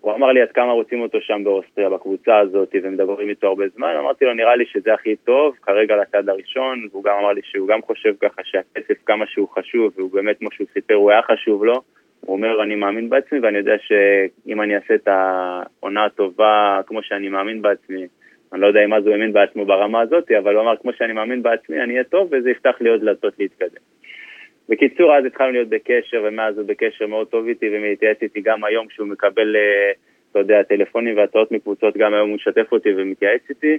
[0.01, 3.95] הוא אמר לי עד כמה רוצים אותו שם באוסטריה, בקבוצה הזאת, ומדברים איתו הרבה זמן,
[3.99, 7.67] אמרתי לו, נראה לי שזה הכי טוב, כרגע לצד הראשון, והוא גם אמר לי שהוא
[7.67, 11.65] גם חושב ככה שהכסף כמה שהוא חשוב, והוא באמת, כמו שהוא סיפר, הוא היה חשוב
[11.65, 11.81] לו.
[12.25, 17.29] הוא אומר, אני מאמין בעצמי, ואני יודע שאם אני אעשה את העונה הטובה כמו שאני
[17.29, 18.07] מאמין בעצמי,
[18.53, 21.13] אני לא יודע אם אז הוא האמין בעצמו ברמה הזאת, אבל הוא אמר, כמו שאני
[21.13, 23.81] מאמין בעצמי, אני אהיה טוב, וזה יפתח לי עוד דלתות להתקדם.
[24.69, 28.87] בקיצור, אז התחלנו להיות בקשר, ומאז הוא בקשר מאוד טוב איתי, ומתייעץ איתי גם היום
[28.87, 29.91] כשהוא מקבל, אה,
[30.31, 33.77] אתה יודע, טלפונים והצעות מקבוצות, גם היום הוא משתף אותי ומתייעץ איתי,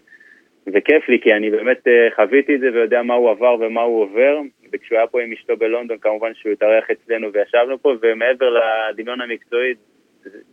[0.67, 4.03] וכיף לי, כי אני באמת אה, חוויתי את זה ויודע מה הוא עבר ומה הוא
[4.03, 4.39] עובר,
[4.75, 8.57] וכשהוא היה פה עם אשתו בלונדון, כמובן שהוא התארח אצלנו וישבנו פה, ומעבר
[8.91, 9.75] לדמיון המקצועי,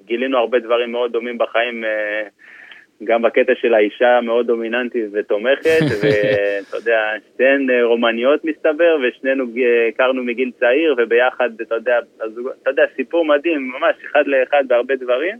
[0.06, 2.24] גילינו הרבה דברים מאוד דומים בחיים, אה,
[3.04, 9.44] גם בקטע של האישה מאוד דומיננטית ותומכת, ואתה יודע, שתיהן אה, רומניות מסתבר, ושנינו
[9.90, 12.00] הכרנו מגיל צעיר, וביחד, אתה יודע,
[12.62, 15.38] אתה יודע, סיפור מדהים, ממש אחד לאחד בהרבה דברים.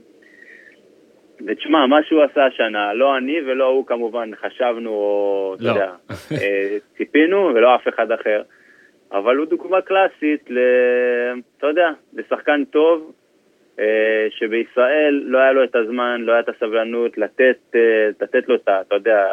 [1.48, 5.70] ותשמע, מה שהוא עשה השנה, לא אני ולא הוא כמובן חשבנו, או, אתה לא.
[5.70, 5.92] יודע,
[6.32, 8.42] אה, ציפינו, ולא אף אחד אחר.
[9.12, 10.60] אבל הוא דוגמה קלאסית, ל...
[11.58, 13.12] אתה יודע, לשחקן טוב,
[13.80, 18.56] אה, שבישראל לא היה לו את הזמן, לא היה את הסבלנות לתת, אה, לתת לו
[18.56, 19.28] את, אתה יודע,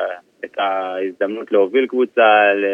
[0.44, 2.64] את ההזדמנות להוביל קבוצה, ל...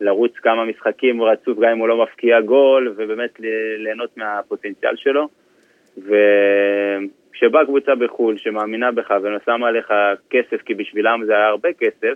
[0.00, 3.30] לרוץ כמה משחקים רצוף גם אם הוא לא מפקיע גול, ובאמת
[3.78, 5.28] ליהנות מהפוטנציאל שלו.
[5.98, 9.92] וכשבאה קבוצה בחו"ל שמאמינה בך ושמה עליך
[10.30, 12.14] כסף, כי בשבילם זה היה הרבה כסף,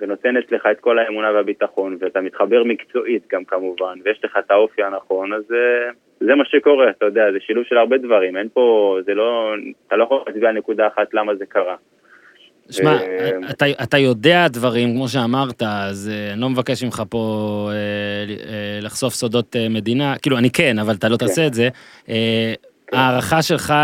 [0.00, 4.82] ונותנת לך את כל האמונה והביטחון, ואתה מתחבר מקצועית גם כמובן, ויש לך את האופי
[4.82, 5.90] הנכון, אז אה,
[6.20, 9.54] זה מה שקורה, אתה יודע, זה שילוב של הרבה דברים, אין פה, זה לא,
[9.86, 11.76] אתה לא יכול להצביע נקודה אחת למה זה קרה.
[12.70, 17.70] שמע, אה, אתה, אתה יודע דברים, כמו שאמרת, אז אה, אני לא מבקש ממך פה
[18.82, 21.26] לחשוף סודות מדינה, כאילו, אני כן, אבל אתה לא כן.
[21.26, 21.68] תעשה את זה.
[22.92, 23.74] ההערכה שלך,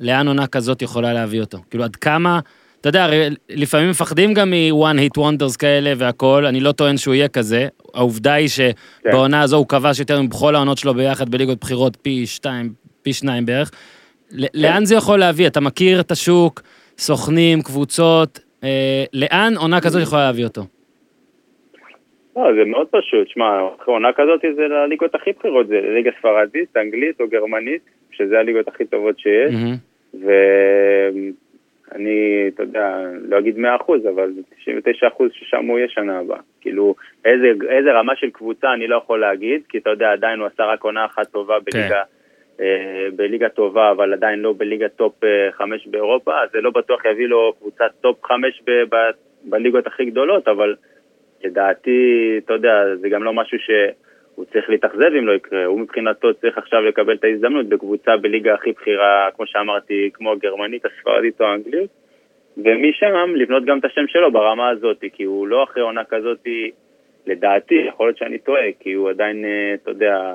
[0.00, 1.58] לאן עונה כזאת יכולה להביא אותו?
[1.70, 2.40] כאילו, עד כמה
[2.80, 3.06] אתה יודע,
[3.48, 7.68] לפעמים מפחדים גם מ-one hit wonders כאלה והכל, אני לא טוען שהוא יהיה כזה.
[7.94, 9.42] העובדה היא שבעונה.
[9.42, 12.72] הזו הוא כבש יותר מבכל העונות שלו ביחד בליגות בחירות פי שתיים,
[13.02, 13.70] פי שניים בערך.
[13.70, 14.36] כן.
[14.54, 15.46] לאן זה יכול להביא?
[15.46, 16.62] אתה מכיר את השוק,
[16.98, 20.62] סוכנים, קבוצות, אה, לאן עונה כזאת יכולה להביא אותו?
[22.36, 27.20] לא, זה מאוד פשוט, שמע, עונה כזאת זה לליגות הכי בכירות, זה ליגה ספרדית, אנגלית
[27.20, 29.54] או גרמנית, שזה הליגות הכי טובות שיש.
[29.54, 30.26] Mm-hmm.
[31.94, 33.60] אני, אתה יודע, לא אגיד 100%,
[34.14, 34.30] אבל
[34.64, 34.66] 99%
[35.32, 36.40] ששם הוא יהיה שנה הבאה.
[36.60, 40.46] כאילו, איזה, איזה רמה של קבוצה אני לא יכול להגיד, כי אתה יודע, עדיין הוא
[40.46, 41.78] עשה רק עונה אחת טובה כן.
[41.78, 42.02] בליגה
[42.60, 47.04] אה, בליגה טובה, אבל עדיין לא בליגה top אה, חמש באירופה, אז זה לא בטוח
[47.04, 49.10] יביא לו קבוצת top חמש ב- ב-
[49.44, 50.74] בליגות הכי גדולות, אבל
[51.44, 53.58] לדעתי, אתה יודע, זה גם לא משהו
[54.38, 55.64] שהוא צריך להתאכזב אם לא יקרה.
[55.64, 60.84] הוא מבחינתו צריך עכשיו לקבל את ההזדמנות בקבוצה בליגה הכי בכירה, כמו שאמרתי, כמו הגרמנית,
[60.84, 61.90] הספרדית או האנגלית,
[62.56, 66.46] ומשם לבנות גם את השם שלו ברמה הזאת, כי הוא לא אחרי עונה כזאת,
[67.26, 70.34] לדעתי, יכול להיות שאני טועה, כי הוא עדיין, אה, אתה יודע,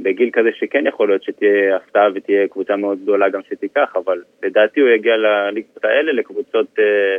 [0.00, 4.80] בגיל כזה שכן יכול להיות שתהיה הפתעה ותהיה קבוצה מאוד גדולה גם שתיקח, אבל לדעתי
[4.80, 7.16] הוא יגיע לליגות האלה, לקבוצות אה,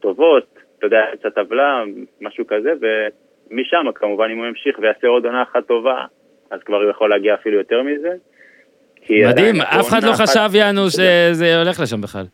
[0.00, 1.84] טובות, אתה יודע, אמצע טבלה,
[2.20, 2.72] משהו כזה,
[3.50, 6.04] ומשם כמובן אם הוא ימשיך ויעשה עוד עונה אחת טובה,
[6.50, 8.12] אז כבר הוא יכול להגיע אפילו יותר מזה.
[9.10, 10.90] מדהים, אף אחד לא חשב, יענו.
[10.90, 12.24] שזה הולך לשם בכלל.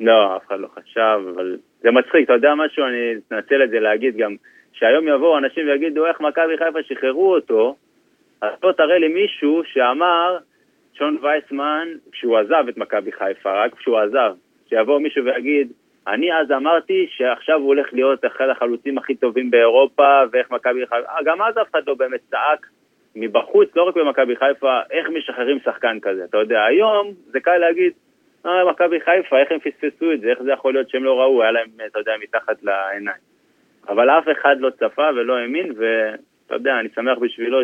[0.00, 3.80] לא, אף אחד לא חשב, אבל זה מצחיק, אתה יודע משהו, אני אנצל את זה
[3.80, 4.34] להגיד גם,
[4.72, 7.76] שהיום יבואו אנשים ויגידו איך מכבי חיפה שחררו אותו,
[8.40, 10.38] אז בוא תראה לי מישהו שאמר,
[10.94, 14.32] שון וייסמן, כשהוא עזב את מכבי חיפה, רק כשהוא עזב,
[14.68, 15.72] שיבוא מישהו ויגיד,
[16.08, 21.08] אני אז אמרתי שעכשיו הוא הולך להיות אחד החלוצים הכי טובים באירופה, ואיך מכבי חיפה,
[21.08, 22.66] אה, גם אז אף אחד לא באמת צעק
[23.16, 27.92] מבחוץ, לא רק במכבי חיפה, איך משחררים שחקן כזה, אתה יודע, היום זה קל להגיד,
[28.46, 31.42] אה, מכבי חיפה, איך הם פספסו את זה, איך זה יכול להיות שהם לא ראו,
[31.42, 33.20] היה להם, אתה יודע, מתחת לעיניים.
[33.88, 37.58] אבל אף אחד לא צפה ולא האמין, ואתה יודע, אני שמח בשבילו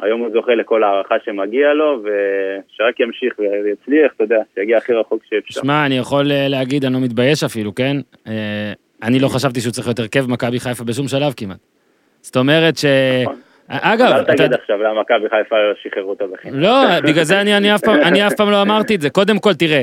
[0.00, 5.22] שהיום הוא זוכה לכל הערכה שמגיע לו, ושרק ימשיך ויצליח, אתה יודע, שיגיע הכי רחוק
[5.30, 5.60] שאפשר.
[5.60, 7.96] שמע, אני יכול אה, להגיד, אני לא מתבייש אפילו, כן?
[8.26, 8.72] אה,
[9.02, 11.58] אני לא חשבתי שהוא צריך להיות הרכב מכבי חיפה בשום שלב כמעט.
[12.20, 12.84] זאת אומרת ש...
[13.24, 13.40] נכון.
[13.68, 16.60] אגב, אל אתה תגיד עכשיו למה מכבי חיפה לא שחררו אותו בחינם.
[16.60, 19.10] לא, בגלל זה אני, אני, אף פעם, אני אף פעם לא אמרתי את זה.
[19.10, 19.82] קודם כל, תראה,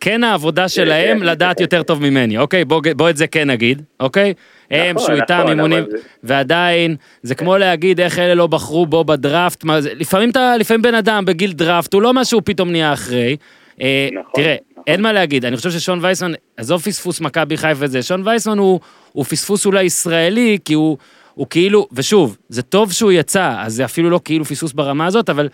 [0.00, 2.64] כן העבודה שלהם לדעת יותר טוב ממני, אוקיי?
[2.64, 4.34] בוא, בוא את זה כן נגיד, אוקיי?
[4.70, 5.84] הם, נכון, שהוא איתם נכון, אימונים,
[6.22, 10.94] ועדיין, זה כמו להגיד איך אלה לא בחרו בו בדראפט, מה, לפעמים, אתה, לפעמים בן
[10.94, 13.36] אדם בגיל דראפט, הוא לא מה שהוא פתאום נהיה אחרי.
[13.80, 14.82] אה, נכון, תראה, נכון.
[14.86, 18.80] אין מה להגיד, אני חושב ששון וייסמן, עזוב פספוס מכבי חיפה וזה, שון וייסמן הוא,
[19.12, 20.96] הוא פספוס אולי ישראלי, כי הוא,
[21.34, 25.30] הוא כאילו, ושוב, זה טוב שהוא יצא, אז זה אפילו לא כאילו פספוס ברמה הזאת,
[25.30, 25.48] אבל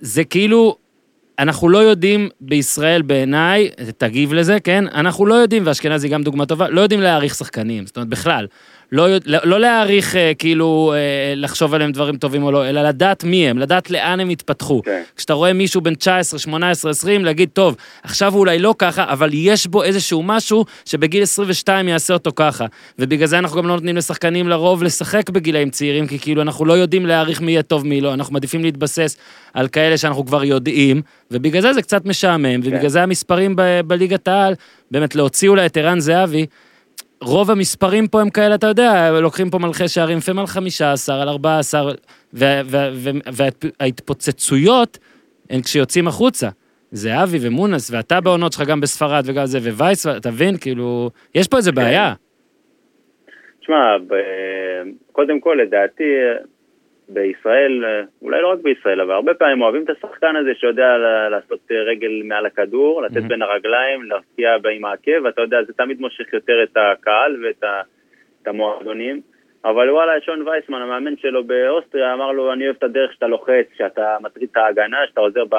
[0.00, 0.76] זה כאילו,
[1.38, 4.84] אנחנו לא יודעים בישראל בעיניי, תגיב לזה, כן?
[4.94, 8.46] אנחנו לא יודעים, ואשכנזי גם דוגמה טובה, לא יודעים להעריך שחקנים, זאת אומרת, בכלל.
[8.92, 13.24] לא, לא, לא להעריך, אה, כאילו, אה, לחשוב עליהם דברים טובים או לא, אלא לדעת
[13.24, 14.82] מי הם, לדעת לאן הם התפתחו.
[14.84, 15.02] כן.
[15.16, 19.30] כשאתה רואה מישהו בן 19, 18, 20, להגיד, טוב, עכשיו הוא אולי לא ככה, אבל
[19.32, 22.66] יש בו איזשהו משהו שבגיל 22 יעשה אותו ככה.
[22.98, 26.72] ובגלל זה אנחנו גם לא נותנים לשחקנים לרוב לשחק בגילאים צעירים, כי כאילו אנחנו לא
[26.72, 29.16] יודעים להעריך מי יהיה טוב מי לא, אנחנו מעדיפים להתבסס
[29.54, 34.28] על כאלה שאנחנו כבר יודעים, ובגלל זה זה קצת משעמם, ובגלל זה המספרים ב- בליגת
[34.28, 34.54] העל,
[34.90, 36.46] באמת להוציא אולי את ערן זהבי,
[37.22, 41.28] רוב המספרים פה הם כאלה, אתה יודע, לוקחים פה מלכי שערים, לפעמים על 15, על
[41.28, 41.92] 14,
[42.32, 44.98] וההתפוצצויות
[45.50, 46.48] הן כשיוצאים החוצה.
[46.90, 50.56] זהבי ומונס, ואתה בעונות שלך גם בספרד וגם זה, ווייס, אתה מבין?
[50.60, 52.14] כאילו, יש פה איזה בעיה.
[53.60, 53.96] תשמע,
[55.12, 56.04] קודם כל, לדעתי,
[57.08, 57.84] בישראל,
[58.22, 60.96] אולי לא רק בישראל, אבל הרבה פעמים אוהבים את השחקן הזה שיודע
[61.30, 63.28] לעשות רגל מעל הכדור, לתת מהמם.
[63.28, 67.82] בין הרגליים, להפקיע עם העקב, ואתה יודע, זה תמיד מושך יותר את הקהל ואת ה-
[68.42, 69.20] את המועדונים.
[69.64, 73.66] אבל וואלה, שון וייסמן, המאמן שלו באוסטריה, אמר לו, אני אוהב את הדרך שאתה לוחץ,
[73.76, 75.54] שאתה מטריד את ההגנה, שאתה עוזר, ב,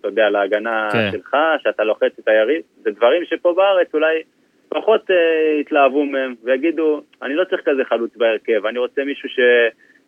[0.00, 1.08] אתה יודע, להגנה כן.
[1.12, 2.62] שלך, שאתה לוחץ את היריב.
[2.82, 4.22] זה דברים שפה בארץ אולי
[4.68, 9.38] פחות אה, יתלהבו מהם, ויגידו, אני לא צריך כזה חלוץ בהרכב, אני רוצה מישהו ש...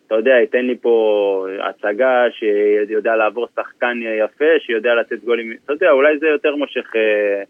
[0.07, 5.91] אתה יודע, ייתן לי פה הצגה, שיודע לעבור שחקן יפה, שיודע לתת גולים, אתה יודע,
[5.91, 7.43] אולי זה יותר מושך אה,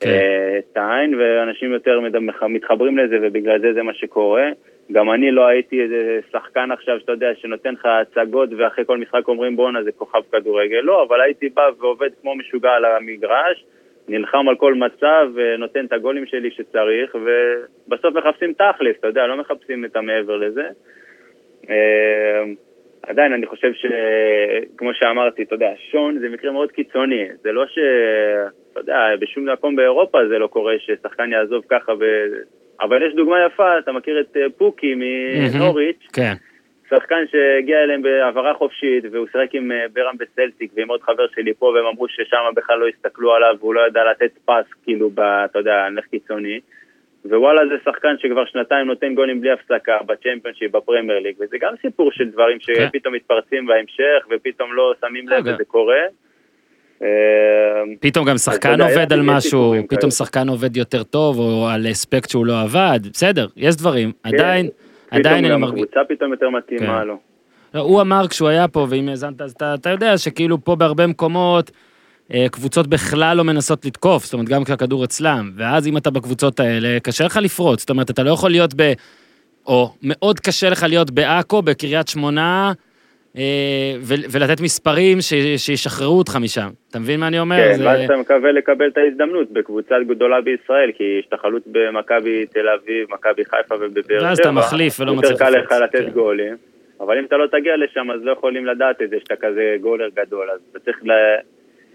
[0.00, 0.08] כן.
[0.08, 2.00] אה, את העין, ואנשים יותר
[2.48, 4.48] מתחברים לזה, ובגלל זה זה מה שקורה.
[4.92, 9.28] גם אני לא הייתי איזה שחקן עכשיו, שאתה יודע, שנותן לך הצגות, ואחרי כל משחק
[9.28, 13.64] אומרים בואנה זה כוכב כדורגל, לא, אבל הייתי בא ועובד כמו משוגע על המגרש,
[14.08, 19.36] נלחם על כל מצב, ונותן את הגולים שלי שצריך, ובסוף מחפשים תכלס, אתה יודע, לא
[19.36, 20.68] מחפשים את המעבר לזה.
[21.70, 22.44] אה,
[23.02, 27.78] עדיין אני חושב שכמו שאמרתי, אתה יודע, שון זה מקרה מאוד קיצוני, זה לא ש...
[28.72, 32.04] אתה יודע, בשום מקום באירופה זה לא קורה ששחקן יעזוב ככה ו...
[32.80, 36.34] אבל יש דוגמה יפה, אתה מכיר את אה, פוקי מנוריץ', כן.
[36.90, 41.54] שחקן שהגיע אליהם בהעברה חופשית, והוא שיחק עם אה, ברם בסלטיק ועם עוד חבר שלי
[41.54, 45.20] פה, והם אמרו ששם בכלל לא הסתכלו עליו, והוא לא ידע לתת פס, כאילו, ב,
[45.20, 46.60] אתה יודע, נלך קיצוני.
[47.24, 52.10] ווואלה זה שחקן שכבר שנתיים נותן גולים בלי הפסקה בצ'מפיונשיפ, בפרמייר ליג, וזה גם סיפור
[52.12, 52.88] של דברים כן.
[52.88, 55.42] שפתאום מתפרצים בהמשך, ופתאום לא שמים לב.
[55.46, 56.02] וזה קורה.
[57.02, 57.08] אה,
[58.00, 60.10] פתאום גם שחקן עובד על משהו, פתאום.
[60.10, 64.12] שחקן עובד יותר טוב, או על אספקט שהוא לא עבד, בסדר, יש דברים.
[64.22, 65.82] עדיין, פתאום עדיין אני גם מרגיש...
[65.82, 67.06] הקבוצה פתאום יותר מתאימה כן.
[67.06, 67.18] לו.
[67.74, 71.70] לא, הוא אמר כשהוא היה פה, ואם האזנת, אז אתה, יודע שכאילו פה בהרבה מקומות,
[72.50, 77.00] קבוצות בכלל לא מנסות לתקוף, זאת אומרת, גם כשהכדור אצלם, ואז אם אתה בקבוצות האלה,
[77.02, 78.92] קשה לך לפרוץ, זאת אומרת, אתה לא יכול להיות ב...
[79.66, 82.72] או מאוד קשה לך להיות בעכו, בקריית שמונה,
[83.36, 85.18] אה, ולתת מספרים
[85.56, 86.68] שישחררו אותך משם.
[86.90, 87.56] אתה מבין מה אני אומר?
[87.56, 87.86] כן, זה...
[87.86, 93.06] ואז אתה מקווה לקבל את ההזדמנות בקבוצה גדולה בישראל, כי יש תחרות במכבי תל אביב,
[93.10, 94.28] מכבי חיפה ובבאר שבע.
[94.28, 96.10] ואז אתה מחליף ולא מצליח יותר קל לך לתת כן.
[96.10, 96.56] גולים,
[97.00, 100.08] אבל אם אתה לא תגיע לשם, אז לא יכולים לדעת את זה, שאתה כזה גולר
[100.16, 101.10] גדול, אז אתה צריך ל...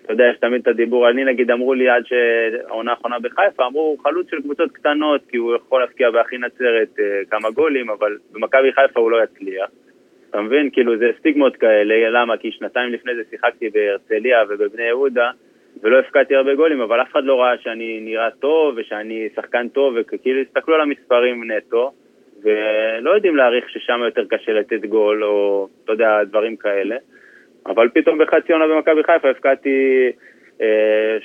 [0.09, 3.97] אתה יודע, יש תמיד את הדיבור, אני נגיד אמרו לי עד שהעונה האחרונה בחיפה, אמרו
[4.03, 8.71] חלוץ של קבוצות קטנות, כי הוא יכול להפקיע באחי נצרת אה, כמה גולים, אבל במכבי
[8.73, 9.69] חיפה הוא לא יצליח.
[10.29, 10.69] אתה מבין?
[10.69, 12.37] כאילו זה סטיגמות כאלה, למה?
[12.37, 15.31] כי שנתיים לפני זה שיחקתי בהרצליה ובבני יהודה,
[15.83, 19.93] ולא הפקעתי הרבה גולים, אבל אף אחד לא ראה שאני נראה טוב ושאני שחקן טוב,
[19.97, 21.91] וכאילו הסתכלו על המספרים נטו,
[22.43, 26.95] ולא יודעים להעריך ששם יותר קשה לתת גול, או אתה יודע, דברים כאלה.
[27.65, 30.11] אבל פתאום בחצי עונה במכבי חיפה הפקעתי
[30.61, 31.17] אה,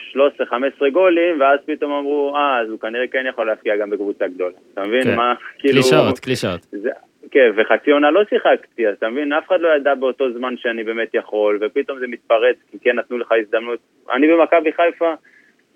[0.89, 4.57] 13-15 גולים, ואז פתאום אמרו, אה, אז הוא כנראה כן יכול להפקיע גם בקבוצה גדולה.
[4.73, 5.03] אתה מבין?
[5.03, 5.17] כן.
[5.17, 5.75] מה, כאילו...
[5.75, 6.61] קלישאות, קלישאות.
[6.61, 6.91] זה,
[7.31, 10.85] כן, וחצי עונה לא שיחקתי, אז אתה מבין, אף אחד לא ידע באותו זמן שאני
[10.85, 13.79] באמת יכול, ופתאום זה מתפרץ, כי כן נתנו לך הזדמנות.
[14.13, 15.15] אני במכבי חיפה,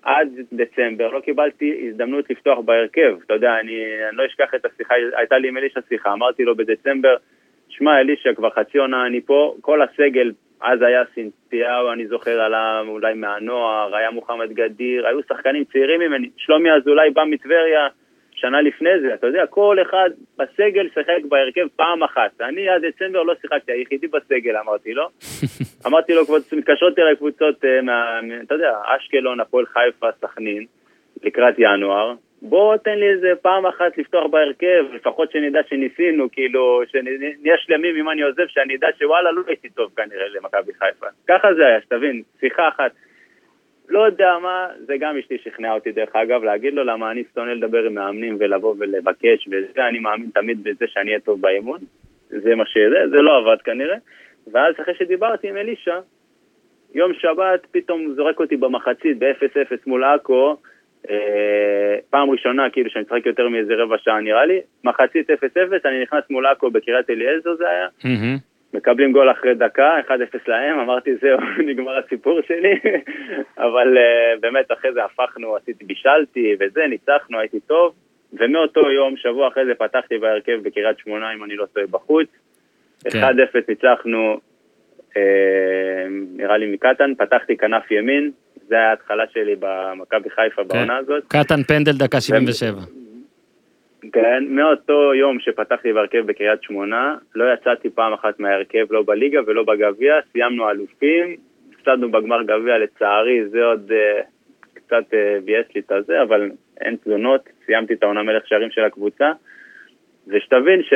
[0.03, 3.17] עד דצמבר לא קיבלתי הזדמנות לפתוח בהרכב.
[3.25, 6.55] אתה יודע, אני, אני לא אשכח את השיחה, הייתה לי עם אלישע שיחה, אמרתי לו
[6.55, 7.15] בדצמבר,
[7.69, 10.31] שמע אלישע, כבר חצי עונה אני פה, כל הסגל,
[10.61, 16.29] אז היה סינטיהו, אני זוכר, עלה אולי מהנוער, היה מוחמד גדיר, היו שחקנים צעירים ממני,
[16.37, 17.87] שלומי אזולאי בא מטבריה,
[18.31, 22.41] שנה לפני זה, אתה יודע, כל אחד בסגל שיחק בהרכב פעם אחת.
[22.41, 25.07] אני עד דצמבר לא שיחקתי, היחידי בסגל, אמרתי לו.
[25.87, 30.65] אמרתי לו, קבוצות, מתקשרות אליי קבוצות, אה, מה, אתה יודע, אשקלון, הפועל חיפה, סכנין,
[31.23, 32.13] לקראת ינואר.
[32.41, 38.09] בוא תן לי איזה פעם אחת לפתוח בהרכב, לפחות שנדע שניסינו, כאילו, שנהיה שלמים אם
[38.09, 41.05] אני עוזב, שאני אדע שוואלה, לא הייתי טוב כנראה למכבי חיפה.
[41.27, 42.91] ככה זה היה, שתבין, שיחה אחת.
[43.89, 47.51] לא יודע מה, זה גם אשתי שכנעה אותי דרך אגב, להגיד לו למה אני שונא
[47.51, 51.79] לדבר עם מאמנים ולבוא ולבקש וזה, אני מאמין תמיד בזה שאני אהיה טוב באימון,
[52.29, 53.97] זה מה שזה, זה לא עבד כנראה.
[54.51, 55.99] ואז אחרי שדיברתי עם אלישע,
[56.93, 60.57] יום שבת פתאום זורק אותי במחצית ב-0-0 מול עכו,
[62.09, 65.33] פעם ראשונה כאילו שאני משחק יותר מאיזה רבע שעה נראה לי, מחצית 0-0,
[65.85, 67.87] אני נכנס מול עכו בקריית אליעזר זה היה.
[68.73, 70.11] מקבלים גול אחרי דקה, 1-0
[70.47, 72.73] להם, אמרתי זהו, נגמר הסיפור שלי,
[73.65, 77.93] אבל uh, באמת אחרי זה הפכנו, עשיתי, בישלתי וזה, ניצחנו, הייתי טוב,
[78.33, 82.27] ומאותו יום, שבוע אחרי זה פתחתי בהרכב בקריית שמונה, אם אני לא טועה, בחוץ.
[83.03, 83.23] כן.
[83.23, 84.39] 1-0 ניצחנו,
[85.17, 88.31] אה, נראה לי מקטן, פתחתי כנף ימין,
[88.69, 91.23] זה היה ההתחלה שלי במכבי חיפה בעונה הזאת.
[91.27, 92.81] קטן פנדל דקה 77.
[94.13, 99.63] כן, מאותו יום שפתחתי בהרכב בקריית שמונה, לא יצאתי פעם אחת מההרכב, לא בליגה ולא
[99.63, 101.35] בגביע, סיימנו אלופים,
[101.73, 104.23] הפסדנו בגמר גביע לצערי, זה עוד uh,
[104.73, 106.51] קצת uh, ביאס לי את הזה, אבל
[106.81, 109.31] אין תלונות, סיימתי את העונה מלך שערים של הקבוצה.
[110.29, 110.93] ושתבין ש...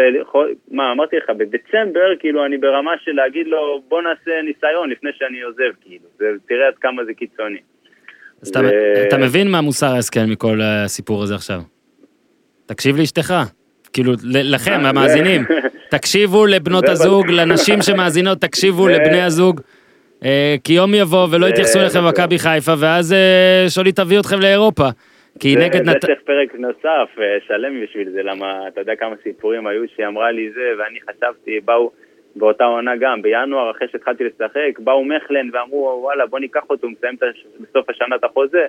[0.72, 5.42] מה, אמרתי לך, בדצמבר, כאילו, אני ברמה של להגיד לו, בוא נעשה ניסיון לפני שאני
[5.42, 6.06] עוזב, כאילו.
[6.20, 7.58] זה, תראה עד כמה זה קיצוני.
[8.42, 11.62] אז ו- אתה מבין מה מוסר ההשכל מכל הסיפור הזה עכשיו.
[12.66, 13.34] תקשיב לאשתך.
[13.94, 15.42] כאילו, לכם, זה- המאזינים,
[15.96, 19.62] תקשיבו לבנות הזוג, לנשים שמאזינות, תקשיבו לבני הזוג.
[20.26, 22.00] אה, כי יום יבוא ולא יתייחסו אליכם.
[22.04, 24.90] במכבי חיפה, ואז אה, שולי תביא אתכם לאירופה.
[25.40, 26.06] כי זה, נגד זה נת...
[26.06, 30.32] צריך פרק נוסף, אה, שלם בשביל זה, למה אתה יודע כמה סיפורים היו שהיא אמרה
[30.32, 31.92] לי זה, ואני חשבתי, באו
[32.36, 36.94] באותה עונה גם, בינואר, אחרי שהתחלתי לשחק, באו מכלן ואמרו, וואלה, בוא ניקח אותו, הוא
[36.98, 37.16] מסיים
[37.60, 38.66] בסוף השנה את החוזה.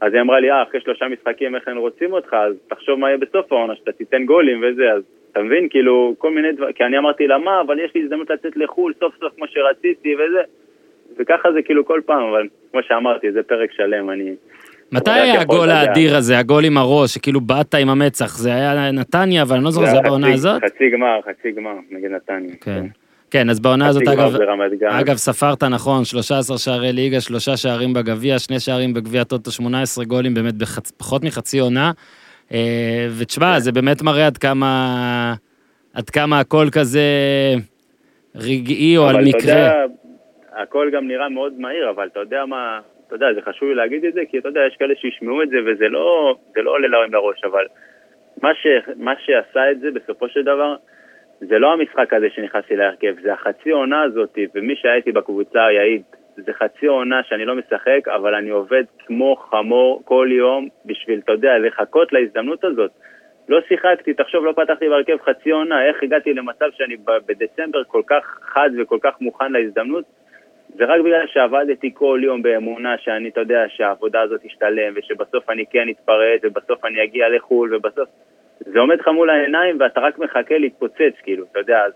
[0.00, 3.18] אז היא אמרה לי, אה, אחרי שלושה משחקים מכלן רוצים אותך, אז תחשוב מה יהיה
[3.18, 5.02] בסוף העונה, שאתה תיתן גולים וזה, אז
[5.32, 8.30] אתה מבין, כאילו, כל מיני דברים, כי אני אמרתי לה, מה, אבל יש לי הזדמנות
[8.30, 10.42] לצאת לחו"ל סוף סוף כמו שרציתי וזה.
[11.16, 14.34] וככה זה כאילו כל פעם, אבל כמו שאמרתי, זה פרק שלם, אני...
[14.94, 15.70] מתי היה הגול.
[15.70, 18.38] האדיר הזה, הגול עם הראש, שכאילו באת עם המצח?
[18.38, 20.62] זה היה נתניה, אבל אני לא זוכר, זה היה בעונה הזאת?
[20.64, 22.54] חצי גמר, חצי גמר, נגד נתניה.
[22.60, 22.86] כן.
[23.30, 24.36] כן, אז בעונה הזאת, אגב.
[24.88, 30.34] אגב, ספרת נכון, 13 שערי ליגה, שלושה שערים בגביע, שני שערים בגביע טוטו, 18 גולים
[30.34, 31.92] באמת בפחות מחצי עונה.
[32.52, 35.34] אה, ותשמע, זה באמת מראה עד כמה,
[35.94, 37.02] עד כמה הכל כזה
[38.34, 39.54] רגעי או על אבל אתה מקרה.
[39.54, 39.72] יודע,
[40.56, 44.04] הכל גם נראה מאוד מהיר, אבל אתה יודע מה, אתה יודע, זה חשוב לי להגיד
[44.04, 46.88] את זה, כי אתה יודע, יש כאלה שישמעו את זה וזה לא, זה לא עולה
[46.88, 47.66] להם לראש, אבל
[48.42, 50.76] מה, ש, מה שעשה את זה בסופו של דבר,
[51.40, 56.02] זה לא המשחק הזה שנכנסתי להרכב, זה החצי עונה הזאת, ומי שהיה איתי בקבוצה יעיד,
[56.36, 61.32] זה חצי עונה שאני לא משחק, אבל אני עובד כמו חמור כל יום בשביל, אתה
[61.32, 62.90] יודע, לחכות להזדמנות הזאת.
[63.48, 66.96] לא שיחקתי, תחשוב, לא פתחתי בהרכב חצי עונה, איך הגעתי למצב שאני
[67.26, 70.04] בדצמבר כל כך חד וכל כך מוכן להזדמנות?
[70.74, 75.64] זה רק בגלל שעבדתי כל יום באמונה שאני, אתה יודע, שהעבודה הזאת תשתלם, ושבסוף אני
[75.70, 78.08] כן אתפרץ, ובסוף אני אגיע לחו"ל, ובסוף...
[78.60, 81.92] זה עומד לך מול העיניים ואתה רק מחכה להתפוצץ, כאילו, אתה יודע, אז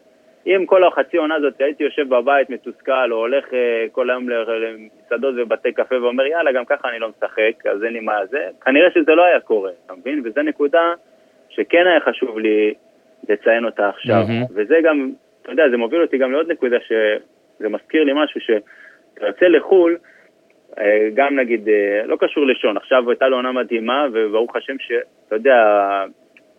[0.47, 3.55] אם כל החצי עונה הזאת הייתי יושב בבית מתוסכל, או הולך uh,
[3.93, 8.01] כל היום למסעדות ובתי קפה ואומר, יאללה, גם ככה אני לא משחק, אז אין לי
[8.01, 10.23] מה זה, כנראה שזה לא היה קורה, אתה מבין?
[10.25, 10.93] וזו נקודה
[11.49, 12.75] שכן היה חשוב לי
[13.29, 14.23] לציין אותה עכשיו.
[14.23, 14.53] Mm-hmm.
[14.55, 15.11] וזה גם,
[15.43, 16.77] אתה יודע, זה מוביל אותי גם לעוד נקודה
[17.59, 19.97] שזה מזכיר לי משהו, שאתה לחו"ל,
[20.79, 25.35] אה, גם נגיד, אה, לא קשור לשון, עכשיו הייתה לו עונה מדהימה, וברוך השם שאתה
[25.35, 25.55] יודע,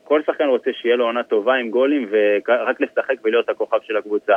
[0.04, 4.36] כל שחקן רוצה שיהיה לו עונה טובה עם גולים ורק לשחק ולהיות הכוכב של הקבוצה.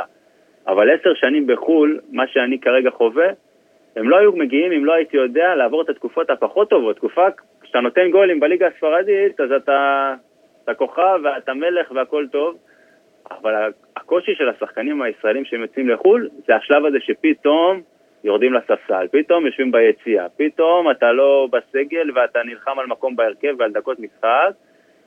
[0.67, 3.27] אבל עשר שנים בחו"ל, מה שאני כרגע חווה,
[3.95, 6.95] הם לא היו מגיעים אם לא הייתי יודע לעבור את התקופות הפחות טובות.
[6.95, 7.27] תקופה,
[7.61, 10.13] כשאתה נותן גולים בליגה הספרדית, אז אתה,
[10.63, 12.57] אתה כוכב ואתה מלך והכל טוב,
[13.31, 17.81] אבל הקושי של השחקנים הישראלים שהם יוצאים לחו"ל, זה השלב הזה שפתאום
[18.23, 23.71] יורדים לספסל, פתאום יושבים ביציאה, פתאום אתה לא בסגל ואתה נלחם על מקום בהרכב ועל
[23.71, 24.51] דקות משחק,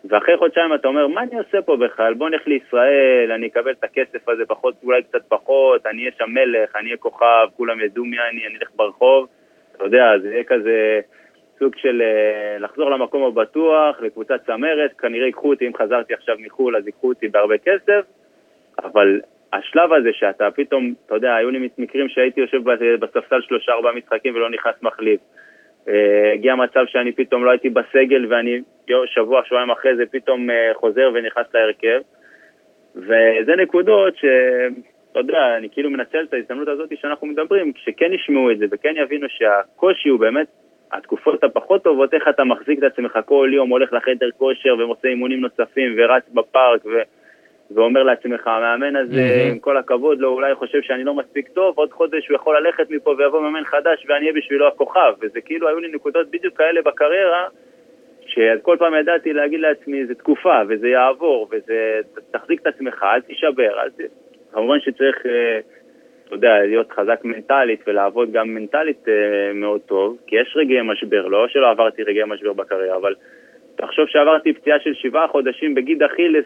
[0.09, 2.15] ואחרי חודשיים אתה אומר, מה אני עושה פה בכלל?
[2.15, 6.31] בוא נלך לישראל, אני אקבל את הכסף הזה פחות, אולי קצת פחות, אני אהיה שם
[6.31, 9.29] מלך, אני אהיה כוכב, כולם ידעו מי אני, אני אלך ברחוב.
[9.77, 11.01] אתה יודע, זה יהיה כזה
[11.59, 16.77] סוג של uh, לחזור למקום הבטוח, לקבוצת צמרת, כנראה ייקחו אותי, אם חזרתי עכשיו מחו"ל,
[16.77, 18.05] אז ייקחו אותי בהרבה כסף,
[18.85, 19.21] אבל
[19.53, 22.63] השלב הזה שאתה פתאום, אתה יודע, היו לי מקרים שהייתי יושב
[23.01, 25.21] בספסל שלושה ארבעה משחקים ולא נכנס מחליף.
[25.89, 28.61] אה, הגיע מצב שאני פתאום לא הייתי בסגל ואני
[29.07, 32.01] שבוע, שבועיים אחרי זה פתאום אה, חוזר ונכנס להרכב.
[32.97, 38.59] וזה נקודות שאתה יודע, אני כאילו מנצל את ההזדמנות הזאת שאנחנו מדברים, שכן ישמעו את
[38.59, 40.47] זה וכן יבינו שהקושי הוא באמת
[40.97, 45.41] התקופות הפחות טובות, איך אתה מחזיק את עצמך כל יום, הולך לחדר כושר ועושה אימונים
[45.41, 46.91] נוספים ורץ בפארק ו...
[47.71, 49.53] ואומר לעצמך, המאמן הזה, mm-hmm.
[49.53, 52.91] עם כל הכבוד לו, אולי חושב שאני לא מספיק טוב, עוד חודש הוא יכול ללכת
[52.91, 55.15] מפה ויבוא מאמן חדש ואני אהיה בשבילו הכוכב.
[55.21, 57.45] וזה כאילו, היו לי נקודות בדיוק כאלה בקריירה,
[58.27, 63.81] שכל פעם ידעתי להגיד לעצמי, זה תקופה, וזה יעבור, וזה, תחזיק את עצמך, אל תישבר,
[63.83, 64.01] אל ת...
[64.53, 65.61] כמובן שצריך, אה,
[66.27, 71.27] אתה יודע, להיות חזק מנטלית ולעבוד גם מנטלית אה, מאוד טוב, כי יש רגעי משבר,
[71.27, 73.15] לא שלא עברתי רגעי משבר בקריירה, אבל...
[73.77, 76.45] תחשוב שעברתי פציעה של שבעה חודשים בגיד אכילס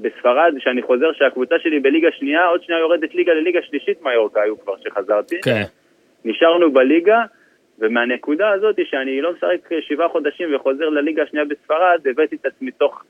[0.00, 4.60] בספרד, שאני חוזר שהקבוצה שלי בליגה שנייה, עוד שנייה יורדת ליגה לליגה שלישית מיורקה היו
[4.60, 5.40] כבר שחזרתי.
[5.40, 5.62] כן.
[6.24, 7.22] נשארנו בליגה,
[7.78, 13.04] ומהנקודה הזאת שאני לא משחק שבעה חודשים וחוזר לליגה השנייה בספרד, הבאתי את עצמי תוך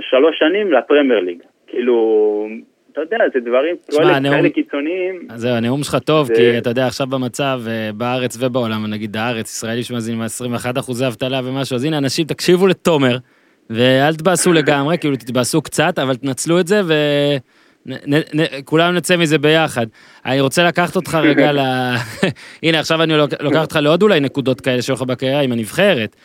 [0.00, 1.42] שלוש שנים לפרמייר ליג.
[1.66, 2.48] כאילו,
[2.94, 3.76] אתה יודע, זה דברים
[4.22, 4.34] נאום...
[4.34, 5.28] כאלה קיצוניים.
[5.34, 6.34] זהו, הנאום שלך טוב, זה...
[6.34, 11.40] כי אתה יודע, עכשיו במצב, אה, בארץ ובעולם, נגיד הארץ, ישראלי שמאזינים 21 אחוזי אבטלה
[11.44, 13.18] ומשהו, אז הנה, אנשים, תקשיבו לתומר,
[13.70, 16.94] ואל תתבאסו לגמרי, כאילו תתבאסו קצת, אבל תנצלו את זה, ו...
[17.86, 19.86] נ, נ, נ, כולנו נצא מזה ביחד.
[20.26, 21.58] אני רוצה לקחת אותך רגע ל...
[22.62, 26.16] הנה, עכשיו אני לוקח אותך לעוד אולי נקודות כאלה שלך בקריירה עם הנבחרת.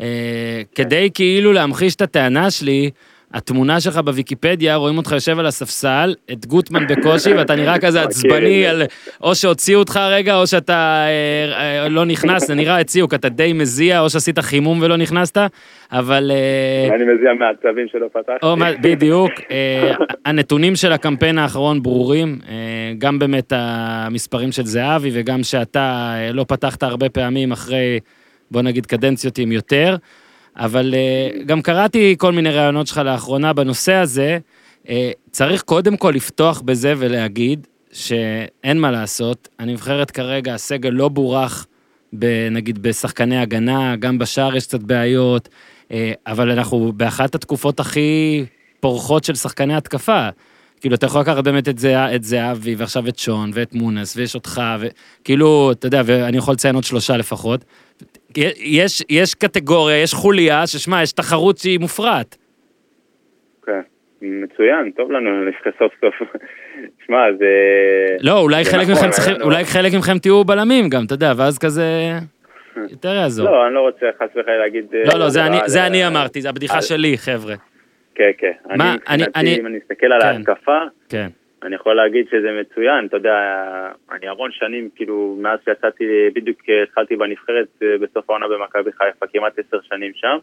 [0.00, 2.90] אה, כדי כאילו להמחיש את הטענה שלי,
[3.34, 8.66] התמונה שלך בוויקיפדיה, רואים אותך יושב על הספסל, את גוטמן בקושי, ואתה נראה כזה עצבני
[8.66, 8.82] על...
[9.22, 13.28] או שהוציאו אותך רגע, או שאתה אה, אה, לא נכנס, זה נראה הציעו, כי אתה
[13.28, 15.38] די מזיע, או שעשית חימום ולא נכנסת,
[15.92, 16.30] אבל...
[16.34, 18.46] אה, אני מזיע מהצווים שלא פתחתי.
[18.82, 19.32] בדיוק.
[19.50, 19.92] אה,
[20.24, 26.44] הנתונים של הקמפיין האחרון ברורים, אה, גם באמת המספרים של זהבי, וגם שאתה אה, לא
[26.48, 28.00] פתחת הרבה פעמים אחרי,
[28.50, 29.96] בוא נגיד, קדנציות עם יותר.
[30.58, 34.38] אבל uh, גם קראתי כל מיני רעיונות שלך לאחרונה בנושא הזה.
[34.84, 34.88] Uh,
[35.30, 41.66] צריך קודם כל לפתוח בזה ולהגיד שאין מה לעשות, הנבחרת כרגע, הסגל לא בורח,
[42.50, 45.48] נגיד בשחקני הגנה, גם בשער יש קצת בעיות,
[45.88, 45.92] uh,
[46.26, 48.44] אבל אנחנו באחת התקופות הכי
[48.80, 50.28] פורחות של שחקני התקפה.
[50.80, 54.34] כאילו, אתה יכול לקחת באמת את, זה, את זהבי, ועכשיו את שון, ואת מונס, ויש
[54.34, 57.64] אותך, וכאילו, אתה יודע, ואני יכול לציין עוד שלושה לפחות.
[58.58, 62.36] יש, יש קטגוריה, יש חוליה, ששמע, יש תחרות שהיא מופרעת.
[63.66, 63.80] כן,
[64.22, 66.14] מצוין, טוב לנו סוף סוף.
[67.06, 67.46] שמע, זה...
[68.20, 71.58] לא, אולי חלק נכון, מכם צריכים, אולי חלק מכם תהיו בלמים גם, אתה יודע, ואז
[71.58, 71.82] כזה...
[72.90, 73.50] יותר יעזור.
[73.50, 74.84] לא, אני לא רוצה חס וחלילה להגיד...
[75.04, 77.54] לא, לא, זה אני, זה אני אמרתי, זה הבדיחה שלי, חבר'ה.
[78.14, 78.52] כן, כן.
[78.76, 79.60] מה, אני, אני...
[79.60, 80.26] אם אני אסתכל על כן.
[80.26, 80.78] ההתקפה,
[81.08, 81.28] כן.
[81.62, 83.36] אני יכול להגיד שזה מצוין, אתה יודע,
[84.12, 86.04] אני המון שנים, כאילו, מאז שיצאתי,
[86.34, 90.38] בדיוק התחלתי בנבחרת אה, בסוף העונה במכבי חיפה, כמעט עשר שנים שם,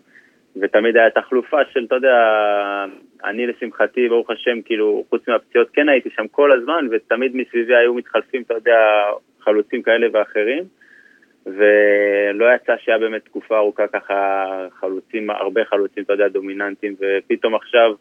[0.62, 2.18] ותמיד היה תחלופה של, אתה יודע,
[3.24, 7.94] אני לשמחתי, ברוך השם, כאילו, חוץ מהפציעות, כן הייתי שם כל הזמן, ותמיד מסביבי היו
[7.94, 9.04] מתחלפים, אתה יודע,
[9.40, 10.64] חלוצים כאלה ואחרים.
[11.46, 14.46] ולא יצא שהיה באמת תקופה ארוכה ככה
[14.80, 17.94] חלוצים, הרבה חלוצים, אתה יודע, דומיננטיים, ופתאום עכשיו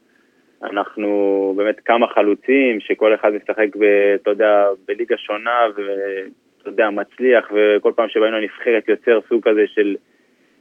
[0.62, 3.84] אנחנו באמת כמה חלוצים, שכל אחד משחק, ב,
[4.22, 9.96] אתה יודע, בליגה שונה, ואתה יודע, מצליח, וכל פעם שבאים לנבחרת יוצר סוג כזה של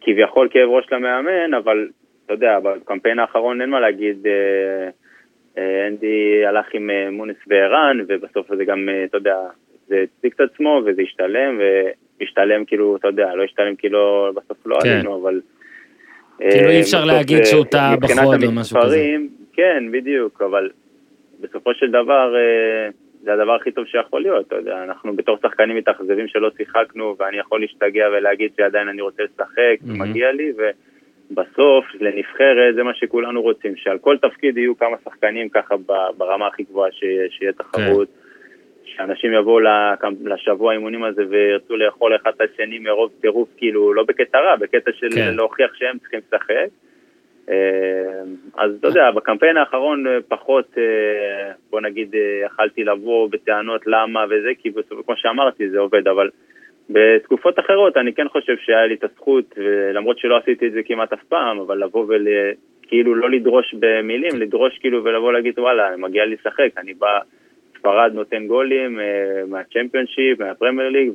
[0.02, 1.88] כביכול כאב ראש למאמן, אבל
[2.26, 4.90] אתה יודע, בקמפיין האחרון אין מה להגיד, אה,
[5.58, 9.38] אה, אנדי הלך עם אה, מונס וערן, ובסוף זה גם, אתה יודע,
[9.88, 11.60] זה הצדיק את עצמו וזה השתלם,
[12.20, 14.90] והשתלם כאילו, אתה יודע, לא השתלם כאילו, בסוף לא כן.
[14.90, 15.42] עלינו, אבל...
[16.40, 19.16] כאילו אי אפשר להגיד שהוא טעה בחוד או משהו כזה.
[19.54, 20.70] כן, בדיוק, אבל
[21.42, 22.36] בסופו של דבר
[23.24, 27.38] זה הדבר הכי טוב שיכול להיות, אתה יודע, אנחנו בתור שחקנים מתאכזבים שלא שיחקנו, ואני
[27.38, 30.00] יכול להשתגע ולהגיד שעדיין אני רוצה לשחק, mm-hmm.
[30.00, 30.62] מגיע לי, ו...
[31.32, 35.76] בסוף, לנבחרת, זה מה שכולנו רוצים, שעל כל תפקיד יהיו כמה שחקנים ככה
[36.18, 36.92] ברמה הכי גבוהה,
[37.30, 38.08] שיהיה תחרות.
[38.08, 38.24] כן.
[38.86, 39.60] שאנשים יבואו
[40.26, 44.92] לשבוע האימונים הזה וירצו לאכול אחד את השני מרוב טירוף, כאילו, לא בקטע רע, בקטע
[44.94, 45.36] של כן.
[45.36, 46.68] להוכיח שהם צריכים לשחק.
[47.50, 48.24] אה,
[48.58, 52.16] אז אתה יודע, בקמפיין האחרון אה, פחות, אה, בוא נגיד,
[52.46, 54.72] יכלתי לבוא בטענות למה וזה, כי
[55.06, 56.30] כמו שאמרתי, זה עובד, אבל
[56.90, 59.56] בתקופות אחרות אני כן חושב שהיה לי את הזכות,
[59.94, 64.78] למרות שלא עשיתי את זה כמעט אף פעם, אבל לבוא וכאילו לא לדרוש במילים, לדרוש
[64.78, 67.20] כאילו ולבוא להגיד וואלה, מגיע לי לשחק, אני בא,
[67.78, 69.00] ספרד נותן גולים
[69.48, 71.12] מהצ'מפיונשיפ, מהפרמייר ליג,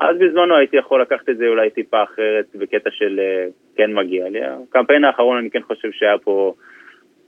[0.00, 4.28] ואז בזמנו הייתי יכול לקחת את זה אולי טיפה אחרת בקטע של uh, כן מגיע
[4.28, 4.40] לי.
[4.44, 6.54] הקמפיין האחרון אני כן חושב שהיה פה,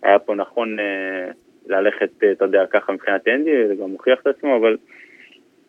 [0.03, 1.33] היה פה נכון uh,
[1.67, 4.77] ללכת, אתה יודע, ככה מבחינת אנדי, זה גם מוכיח את עצמו, אבל...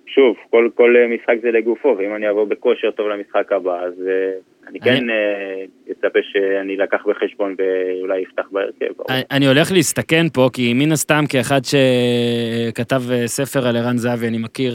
[0.08, 3.94] שוב, כל, כל אה, משחק זה לגופו, ואם אני אבוא בכושר טוב למשחק הבא, אז
[3.94, 9.02] uh, אני כן uh, אצפה שאני לקח בחשבון ואולי אפתח בהרכב.
[9.10, 14.38] אני, אני הולך להסתכן פה, כי מן הסתם כאחד שכתב ספר על ערן זהבי, אני
[14.38, 14.74] מכיר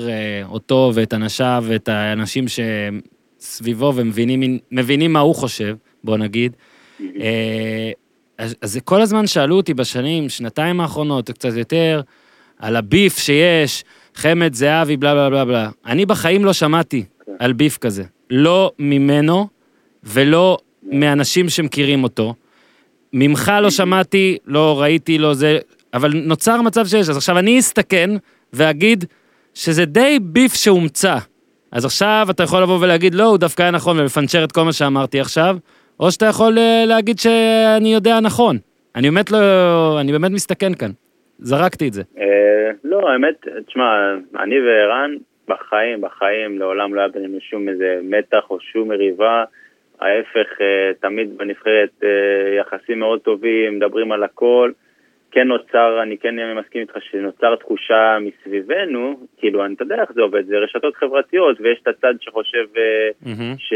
[0.52, 2.44] אותו ואת אנשיו ואת האנשים
[3.38, 6.56] שסביבו ומבינים מה הוא חושב, בוא נגיד.
[8.38, 12.00] אז, אז כל הזמן שאלו אותי בשנים, שנתיים האחרונות, או קצת יותר,
[12.58, 13.84] על הביף שיש.
[14.18, 15.70] חמד זהבי, בלה בלה בלה בלה.
[15.86, 17.04] אני בחיים לא שמעתי
[17.38, 18.04] על ביף כזה.
[18.30, 19.48] לא ממנו
[20.04, 22.34] ולא מאנשים שמכירים אותו.
[23.12, 25.58] ממך לא שמעתי, לא ראיתי, לא זה,
[25.94, 27.08] אבל נוצר מצב שיש.
[27.08, 28.10] אז עכשיו אני אסתכן
[28.52, 29.04] ואגיד
[29.54, 31.18] שזה די ביף שהומצא.
[31.72, 34.72] אז עכשיו אתה יכול לבוא ולהגיד, לא, הוא דווקא היה נכון, ולפנצ'ר את כל מה
[34.72, 35.56] שאמרתי עכשיו,
[36.00, 38.58] או שאתה יכול אה, להגיד שאני יודע נכון.
[38.94, 40.90] אני באמת לא, אני באמת מסתכן כאן.
[41.38, 42.02] זרקתי את זה.
[42.18, 45.16] אה, לא, האמת, תשמע, אני וערן
[45.48, 49.44] בחיים, בחיים, לעולם לא היה בינינו שום איזה מתח או שום מריבה.
[50.00, 52.08] ההפך, אה, תמיד בנבחרת אה,
[52.60, 54.72] יחסים מאוד טובים, מדברים על הכל.
[55.30, 60.22] כן נוצר, אני כן מסכים איתך שנוצר תחושה מסביבנו, כאילו, אני, אתה יודע איך זה
[60.22, 63.58] עובד, זה רשתות חברתיות, ויש את הצד שחושב, mm-hmm.
[63.58, 63.72] ש...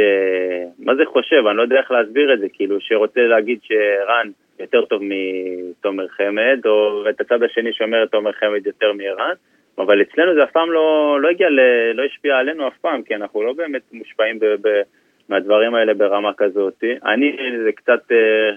[0.78, 1.46] מה זה חושב?
[1.46, 4.30] אני לא יודע איך להסביר את זה, כאילו, שרוצה להגיד שרן,
[4.60, 9.34] יותר טוב מתומר חמד, או את הצד השני שאומר תומר חמד יותר מערן,
[9.78, 11.60] אבל אצלנו זה אף פעם לא, לא הגיע, ל,
[11.94, 14.82] לא השפיע עלינו אף פעם, כי אנחנו לא באמת מושפעים ב, ב,
[15.28, 16.84] מהדברים האלה ברמה כזאת.
[17.04, 18.50] אני, זה קצת, אה,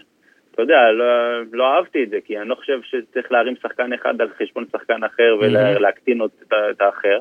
[0.56, 1.06] אתה יודע, לא,
[1.54, 5.04] לא אהבתי את זה, כי אני לא חושב שצריך להרים שחקן אחד על חשבון שחקן
[5.04, 7.20] אחר ולהקטין את, את האחר.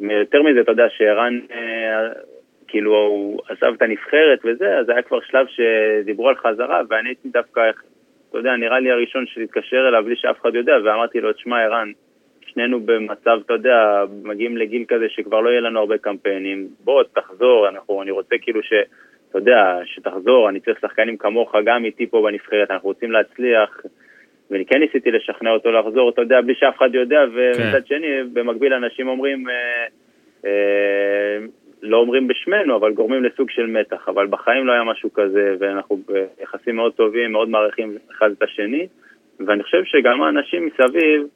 [0.00, 2.08] יותר מזה, אתה יודע, שערן אה,
[2.68, 7.28] כאילו הוא עזב את הנבחרת וזה, אז היה כבר שלב שדיברו על חזרה, ואני הייתי
[7.28, 7.70] דווקא,
[8.30, 11.92] אתה יודע, נראה לי הראשון שהתקשר אליו בלי שאף אחד יודע, ואמרתי לו, תשמע, ערן,
[12.46, 17.68] שנינו במצב, אתה יודע, מגיעים לגיל כזה שכבר לא יהיה לנו הרבה קמפיינים, בוא, תחזור,
[17.68, 18.72] אנחנו, אני רוצה כאילו ש...
[19.32, 23.80] אתה יודע, שתחזור, אני צריך שחקנים כמוך גם איתי פה בנבחרת, אנחנו רוצים להצליח,
[24.50, 27.86] ואני כן ניסיתי לשכנע אותו לחזור, אתה יודע, בלי שאף אחד יודע, ומצד כן.
[27.86, 29.86] שני, במקביל אנשים אומרים, אה,
[30.44, 31.38] אה,
[31.82, 34.08] לא אומרים בשמנו, אבל גורמים לסוג של מתח.
[34.08, 38.86] אבל בחיים לא היה משהו כזה, ואנחנו ביחסים מאוד טובים, מאוד מעריכים אחד את השני,
[39.46, 41.26] ואני חושב שגם האנשים מסביב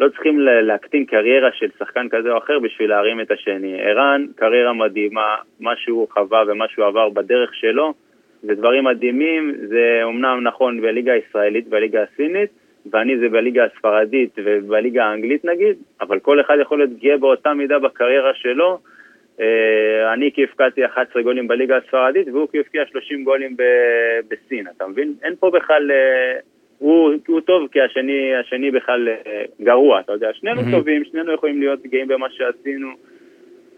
[0.00, 3.82] לא צריכים להקטין קריירה של שחקן כזה או אחר בשביל להרים את השני.
[3.82, 7.94] ערן, קריירה מדהימה, מה שהוא חווה ומה שהוא עבר בדרך שלו,
[8.42, 12.50] זה דברים מדהימים, זה אומנם נכון בליגה הישראלית, בליגה הסינית,
[12.92, 17.78] ואני זה בליגה הספרדית ובליגה האנגלית נגיד, אבל כל אחד יכול להיות גאה באותה מידה
[17.78, 18.78] בקריירה שלו,
[19.40, 23.56] אה, אני כי הפקעתי 11 גולים בליגה הספרדית והוא כי הפקיע 30 גולים
[24.28, 25.14] בסין, אתה מבין?
[25.22, 25.90] אין פה בכלל...
[26.82, 30.70] אה, הוא, הוא טוב כי השני, השני בכלל אה, גרוע, אתה יודע, שנינו mm-hmm.
[30.70, 32.88] טובים, שנינו יכולים להיות גאים במה שעשינו.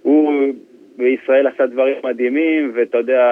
[0.02, 0.54] הוא
[0.96, 3.22] בישראל עשה דברים מדהימים, ואתה יודע,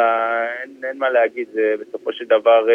[0.63, 2.67] אין, אין מה להגיד, זה בסופו של דבר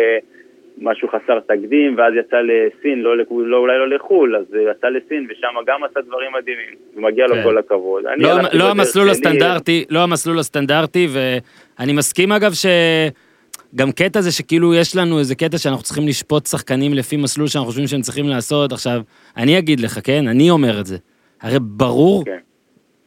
[0.82, 5.48] משהו חסר תקדים, ואז יצא לסין, לא, לא אולי לא לחו"ל, אז יצא לסין, ושם
[5.68, 7.36] גם עשה דברים מדהימים, ומגיע כן.
[7.36, 8.04] לו כל הכבוד.
[8.18, 12.66] לא, לא המסלול הסטנדרטי, לא המסלול הסטנדרטי, ואני מסכים אגב ש...
[13.76, 17.68] גם קטע זה שכאילו יש לנו איזה קטע שאנחנו צריכים לשפוט שחקנים לפי מסלול שאנחנו
[17.68, 18.72] חושבים שהם צריכים לעשות.
[18.72, 19.02] עכשיו,
[19.38, 20.28] אני אגיד לך, כן?
[20.28, 20.98] אני אומר את זה.
[21.42, 22.38] הרי ברור כן.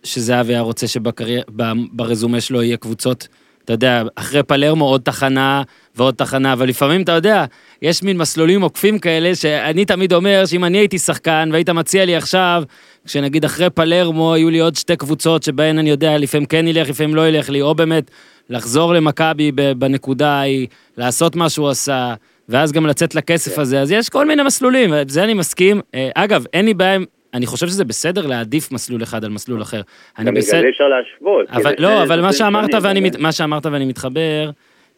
[0.03, 3.29] שזהבי היה רוצה שברזומה שלו יהיה קבוצות,
[3.65, 5.63] אתה יודע, אחרי פלרמו עוד תחנה
[5.95, 7.45] ועוד תחנה, אבל לפעמים, אתה יודע,
[7.83, 12.17] יש מין מסלולים עוקפים כאלה, שאני תמיד אומר שאם אני הייתי שחקן והיית מציע לי
[12.17, 12.63] עכשיו,
[13.05, 17.15] כשנגיד אחרי פלרמו היו לי עוד שתי קבוצות שבהן אני יודע, לפעמים כן ילך, לפעמים
[17.15, 18.11] לא ילך לי, או באמת
[18.51, 20.67] לחזור למכבי בנקודה ההיא,
[20.97, 22.15] לעשות מה שהוא עשה,
[22.49, 23.61] ואז גם לצאת לכסף כן.
[23.61, 25.81] הזה, אז יש כל מיני מסלולים, בזה אני מסכים.
[25.95, 26.99] אה, אגב, אין לי בעיה,
[27.35, 29.81] אני חושב שזה בסדר להעדיף מסלול אחד על מסלול אחר.
[30.21, 31.51] גם בגלל זה אפשר להשוות.
[31.51, 34.51] אבל, לא, אבל מה שאמרת, ואני, מה שאמרת ואני מתחבר,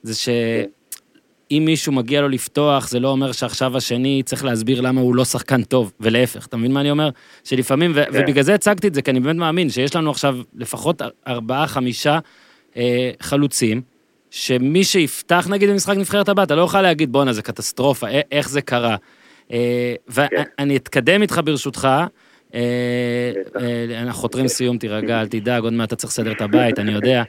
[0.03, 0.29] זה ש...
[0.29, 0.65] כן.
[1.51, 5.25] אם מישהו מגיע לו לפתוח, זה לא אומר שעכשיו השני צריך להסביר למה הוא לא
[5.25, 7.09] שחקן טוב, ולהפך, אתה מבין מה אני אומר?
[7.45, 8.21] שלפעמים, ו- כן.
[8.23, 12.19] ובגלל זה הצגתי את זה, כי אני באמת מאמין שיש לנו עכשיו לפחות ארבעה, חמישה
[12.77, 13.83] אה, חלוצים,
[14.31, 18.61] שמי שיפתח נגיד במשחק נבחרת הבאה, אתה לא יכול להגיד בואנה זה קטסטרופה, איך זה
[18.61, 18.97] קרה.
[19.53, 21.89] אה, ואני אתקדם איתך ברשותך.
[22.55, 22.61] אה,
[23.61, 26.93] אה, אנחנו חותרים סיום, תירגע, אל תדאג, עוד מעט אתה צריך לסדר את הבית, אני
[26.93, 27.23] יודע.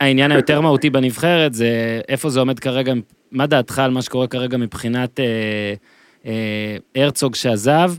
[0.00, 2.92] העניין היותר מהותי בנבחרת זה איפה זה עומד כרגע,
[3.32, 5.20] מה דעתך על מה שקורה כרגע מבחינת
[6.96, 7.92] הרצוג שעזב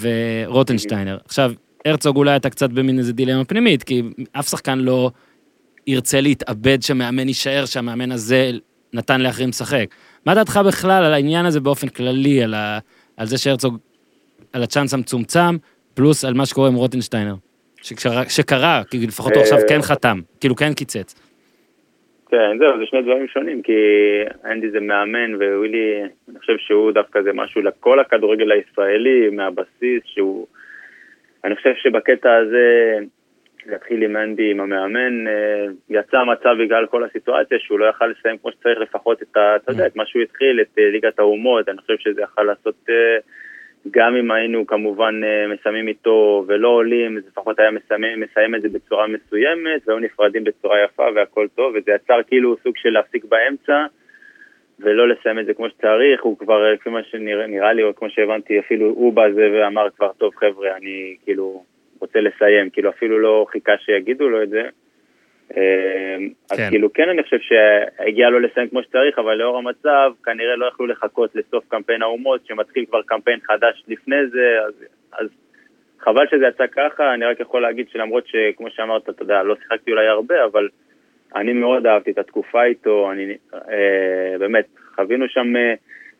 [0.00, 1.18] ורוטנשטיינר.
[1.24, 1.52] עכשיו,
[1.86, 5.10] הרצוג אולי אתה קצת במין איזה דילמה פנימית, כי אף שחקן לא
[5.86, 8.50] ירצה להתאבד שמאמן יישאר, שהמאמן הזה
[8.92, 9.86] נתן לאחרים לשחק.
[10.26, 12.78] מה דעתך בכלל על העניין הזה באופן כללי, על, ה,
[13.16, 13.78] על זה שהרצוג,
[14.52, 15.56] על הצ'אנס המצומצם,
[15.94, 17.34] פלוס על מה שקורה עם רוטנשטיינר?
[17.82, 21.14] שקרה, שקרה כי לפחות הוא עכשיו כן חתם, כאילו כן קיצץ.
[22.30, 23.72] כן, זהו, זה שני דברים שונים, כי
[24.44, 30.46] אנדי זה מאמן, ווילי, אני חושב שהוא דווקא זה משהו לכל הכדורגל הישראלי, מהבסיס, שהוא...
[31.46, 32.98] אני חושב שבקטע הזה,
[33.66, 38.38] להתחיל עם אנדי, עם המאמן, אה, יצא מצב בגלל כל הסיטואציה שהוא לא יכל לסיים
[38.38, 41.68] כמו שצריך לפחות את, ה, אתה יודע, את מה שהוא התחיל, את אה, ליגת האומות,
[41.68, 43.18] אני חושב שזה יכל לעשות, אה,
[43.90, 48.68] גם אם היינו כמובן מסיימים איתו ולא עולים, אז לפחות היה מסיים, מסיים את זה
[48.68, 53.86] בצורה מסוימת, והיו נפרדים בצורה יפה והכל טוב, וזה יצר כאילו סוג של להפסיק באמצע.
[54.80, 58.58] ולא לסיים את זה כמו שצריך, הוא כבר, לפי מה שנראה לי, או כמו שהבנתי,
[58.58, 61.64] אפילו הוא בזה ואמר כבר, טוב חבר'ה, אני כאילו
[62.00, 64.62] רוצה לסיים, כאילו אפילו לא חיכה שיגידו לו את זה.
[65.56, 66.16] אה,
[66.50, 66.70] אז כן.
[66.70, 70.86] כאילו כן אני חושב שהגיע לו לסיים כמו שצריך, אבל לאור המצב כנראה לא יכלו
[70.86, 74.74] לחכות לסוף קמפיין האומות, שמתחיל כבר קמפיין חדש לפני זה, אז,
[75.12, 75.28] אז
[75.98, 79.90] חבל שזה יצא ככה, אני רק יכול להגיד שלמרות שכמו שאמרת, אתה יודע, לא שיחקתי
[79.90, 80.68] אולי הרבה, אבל
[81.34, 85.74] אני מאוד אהבתי את התקופה איתו, אני, אה, באמת, חווינו שם אה,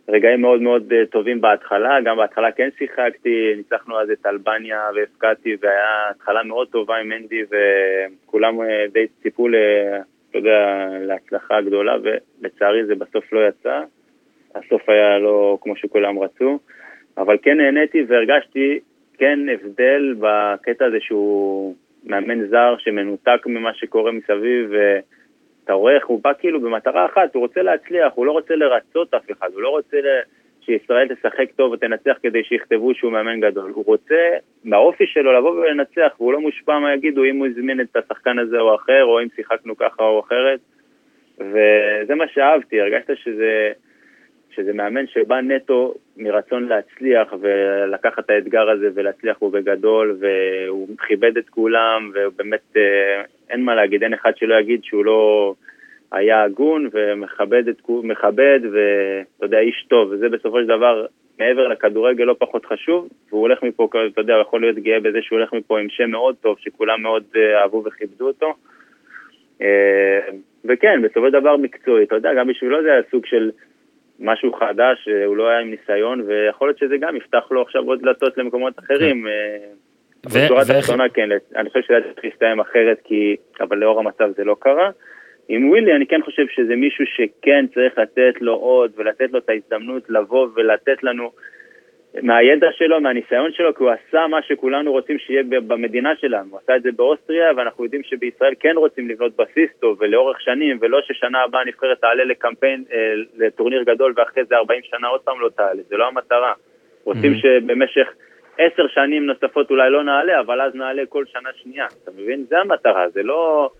[0.09, 5.57] רגעים מאוד מאוד אה, טובים בהתחלה, גם בהתחלה כן שיחקתי, ניצחנו אז את אלבניה והפקדתי,
[5.61, 9.54] והיה התחלה מאוד טובה עם אנדי, וכולם אה, די ציפו, ל,
[10.30, 13.82] אתה יודע, להצלחה גדולה, ולצערי זה בסוף לא יצא,
[14.54, 16.59] הסוף היה לא כמו שכולם רצו,
[17.18, 18.80] אבל כן נהניתי והרגשתי
[19.18, 21.74] כן הבדל בקטע הזה שהוא...
[22.07, 27.42] מאמן זר שמנותק ממה שקורה מסביב, ואתה רואה איך הוא בא כאילו במטרה אחת, הוא
[27.42, 29.98] רוצה להצליח, הוא לא רוצה לרצות אף אחד, הוא לא רוצה.
[30.66, 33.70] שישראל תשחק טוב ותנצח כדי שיכתבו שהוא מאמן גדול.
[33.74, 34.30] הוא רוצה,
[34.64, 38.59] מהאופי שלו, לבוא ולנצח, והוא לא מושפע מה יגידו אם הוא הזמין את השחקן הזה
[38.61, 40.61] או אחר, או אם שיחקנו ככה או אחרת.
[41.38, 43.72] וזה מה שאהבתי, הרגשת שזה...
[44.57, 51.36] שזה מאמן שבא נטו מרצון להצליח ולקחת את האתגר הזה ולהצליח בו בגדול, והוא כיבד
[51.36, 55.54] את כולם, ובאמת אה, אין מה להגיד, אין אחד שלא יגיד שהוא לא
[56.12, 61.07] היה הגון ומכבד, את, מכבד ואתה יודע, איש טוב, וזה בסופו של דבר
[61.38, 65.38] מעבר לכדורגל לא פחות חשוב, והוא הולך מפה, אתה יודע, יכול להיות גאה בזה שהוא
[65.38, 68.54] הולך מפה עם שם מאוד טוב, שכולם מאוד אה, אהבו וכיבדו אותו.
[69.62, 70.20] אה,
[70.64, 73.50] וכן, בסופו של דבר מקצועי, אתה יודע, גם בשבילו זה היה סוג של
[74.21, 77.83] משהו חדש, אה, הוא לא היה עם ניסיון, ויכול להיות שזה גם יפתח לו עכשיו
[77.85, 79.23] עוד דלתות למקומות אחרים.
[79.23, 79.29] כן.
[79.29, 84.45] אה, בצורה תחתונה כן, אני חושב שזה צריך להסתיים אחרת, כי, אבל לאור המצב זה
[84.45, 84.91] לא קרה.
[85.49, 89.49] עם ווילי אני כן חושב שזה מישהו שכן צריך לתת לו עוד, ולתת לו את
[89.49, 91.31] ההזדמנות לבוא ולתת לנו
[92.23, 96.51] מהידע שלו, מהניסיון שלו, כי הוא עשה מה שכולנו רוצים שיהיה במדינה שלנו.
[96.51, 100.79] הוא עשה את זה באוסטריה, ואנחנו יודעים שבישראל כן רוצים לבנות בסיס טוב ולאורך שנים,
[100.81, 105.41] ולא ששנה הבאה הנבחרת תעלה לקמפיין, אה, לטורניר גדול, ואחרי זה 40 שנה עוד פעם
[105.41, 105.83] לא תעלה.
[105.89, 106.53] זה לא המטרה.
[107.05, 107.62] רוצים mm-hmm.
[107.62, 108.09] שבמשך
[108.59, 111.87] עשר שנים נוספות אולי לא נעלה, אבל אז נעלה כל שנה שנייה.
[112.03, 112.45] אתה מבין?
[112.49, 113.71] זה המטרה, זה לא...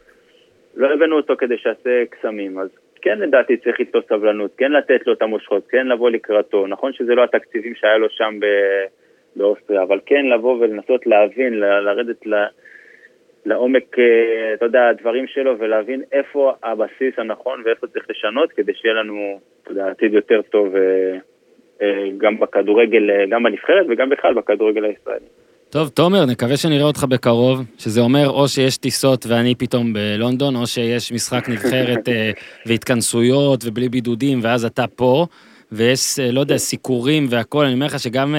[0.77, 2.69] לא הבאנו אותו כדי שיעשה קסמים, אז
[3.03, 6.67] כן לדעתי צריך איתו סבלנות, כן לתת לו את המושכות, כן לבוא לקראתו.
[6.67, 8.39] נכון שזה לא התקציבים שהיה לו שם
[9.37, 12.35] באוסטריה, אבל כן לבוא ולנסות להבין, לרדת ל...
[13.47, 18.95] לעומק, אה, אתה יודע, הדברים שלו ולהבין איפה הבסיס הנכון ואיפה צריך לשנות כדי שיהיה
[18.95, 21.19] לנו, אתה יודע, עתיד יותר טוב אה,
[21.83, 25.27] אה, גם בכדורגל, גם בנבחרת וגם בכלל בכדורגל הישראלי.
[25.71, 30.67] טוב, תומר, נקווה שנראה אותך בקרוב, שזה אומר או שיש טיסות ואני פתאום בלונדון, או
[30.67, 32.09] שיש משחק נבחרת
[32.67, 35.27] והתכנסויות ובלי בידודים, ואז אתה פה,
[35.73, 38.35] ויש, לא יודע, סיקורים והכול, אני אומר לך שגם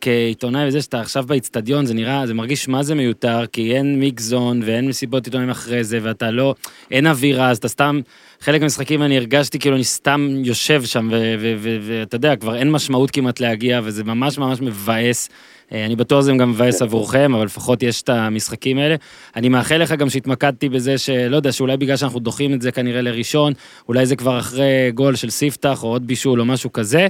[0.00, 4.60] כעיתונאי וזה שאתה עכשיו באיצטדיון, זה נראה, זה מרגיש מה זה מיותר, כי אין מיקזון
[4.64, 6.54] ואין מסיבות עיתונאים אחרי זה, ואתה לא,
[6.90, 8.00] אין אווירה, אז אתה סתם,
[8.40, 11.10] חלק מהמשחקים אני הרגשתי כאילו אני סתם יושב שם,
[11.80, 15.28] ואתה יודע, כבר אין משמעות כמעט להגיע, וזה ממש ממש מבאס.
[15.74, 18.94] אה, אני בטוח שזה גם מבאס עבורכם, אבל לפחות יש את המשחקים האלה.
[19.36, 23.00] אני מאחל לך גם שהתמקדתי בזה שלא יודע, שאולי בגלל שאנחנו דוחים את זה כנראה
[23.00, 23.52] לראשון,
[23.88, 27.06] אולי זה כבר אחרי גול של ספתח או עוד בישול או משהו כזה.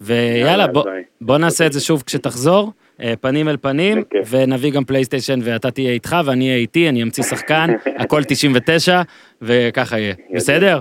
[0.00, 0.84] ויאללה, בוא,
[1.20, 5.90] בוא נעשה את זה שוב כשתחזור, אה, פנים אל פנים, ונביא גם פלייסטיישן ואתה תהיה
[5.90, 9.02] איתך ואני אהיה איתי, אני אמציא שחקן, הכל 99,
[9.42, 10.14] וככה יהיה.
[10.34, 10.80] בסדר?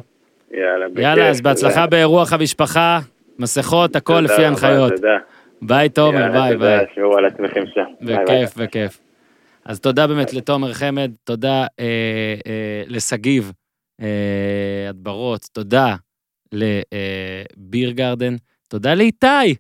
[0.52, 3.00] יאללה, יאללה, אז בהצלחה באירוח המשפחה,
[3.40, 4.94] מסכות, הכל לפי ההנחיות.
[4.96, 5.18] תודה.
[5.68, 6.86] ביי תומר, ביי ביי.
[6.92, 8.06] תשמעו על עצמכם שם.
[8.06, 9.00] בכיף, בכיף.
[9.66, 13.52] אז תודה באמת לתומר חמד, תודה אה, אה, לשגיב
[14.02, 15.96] אה, הדברות, תודה
[16.54, 18.36] ל Beer Garden,
[18.68, 19.56] תודה לאיתי.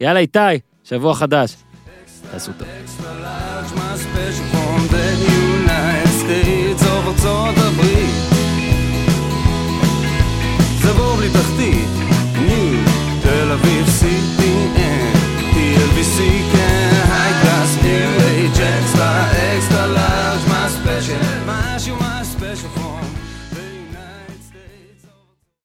[0.00, 0.38] יאללה איתי,
[0.84, 1.56] שבוע חדש.
[2.30, 2.68] תעשו טוב.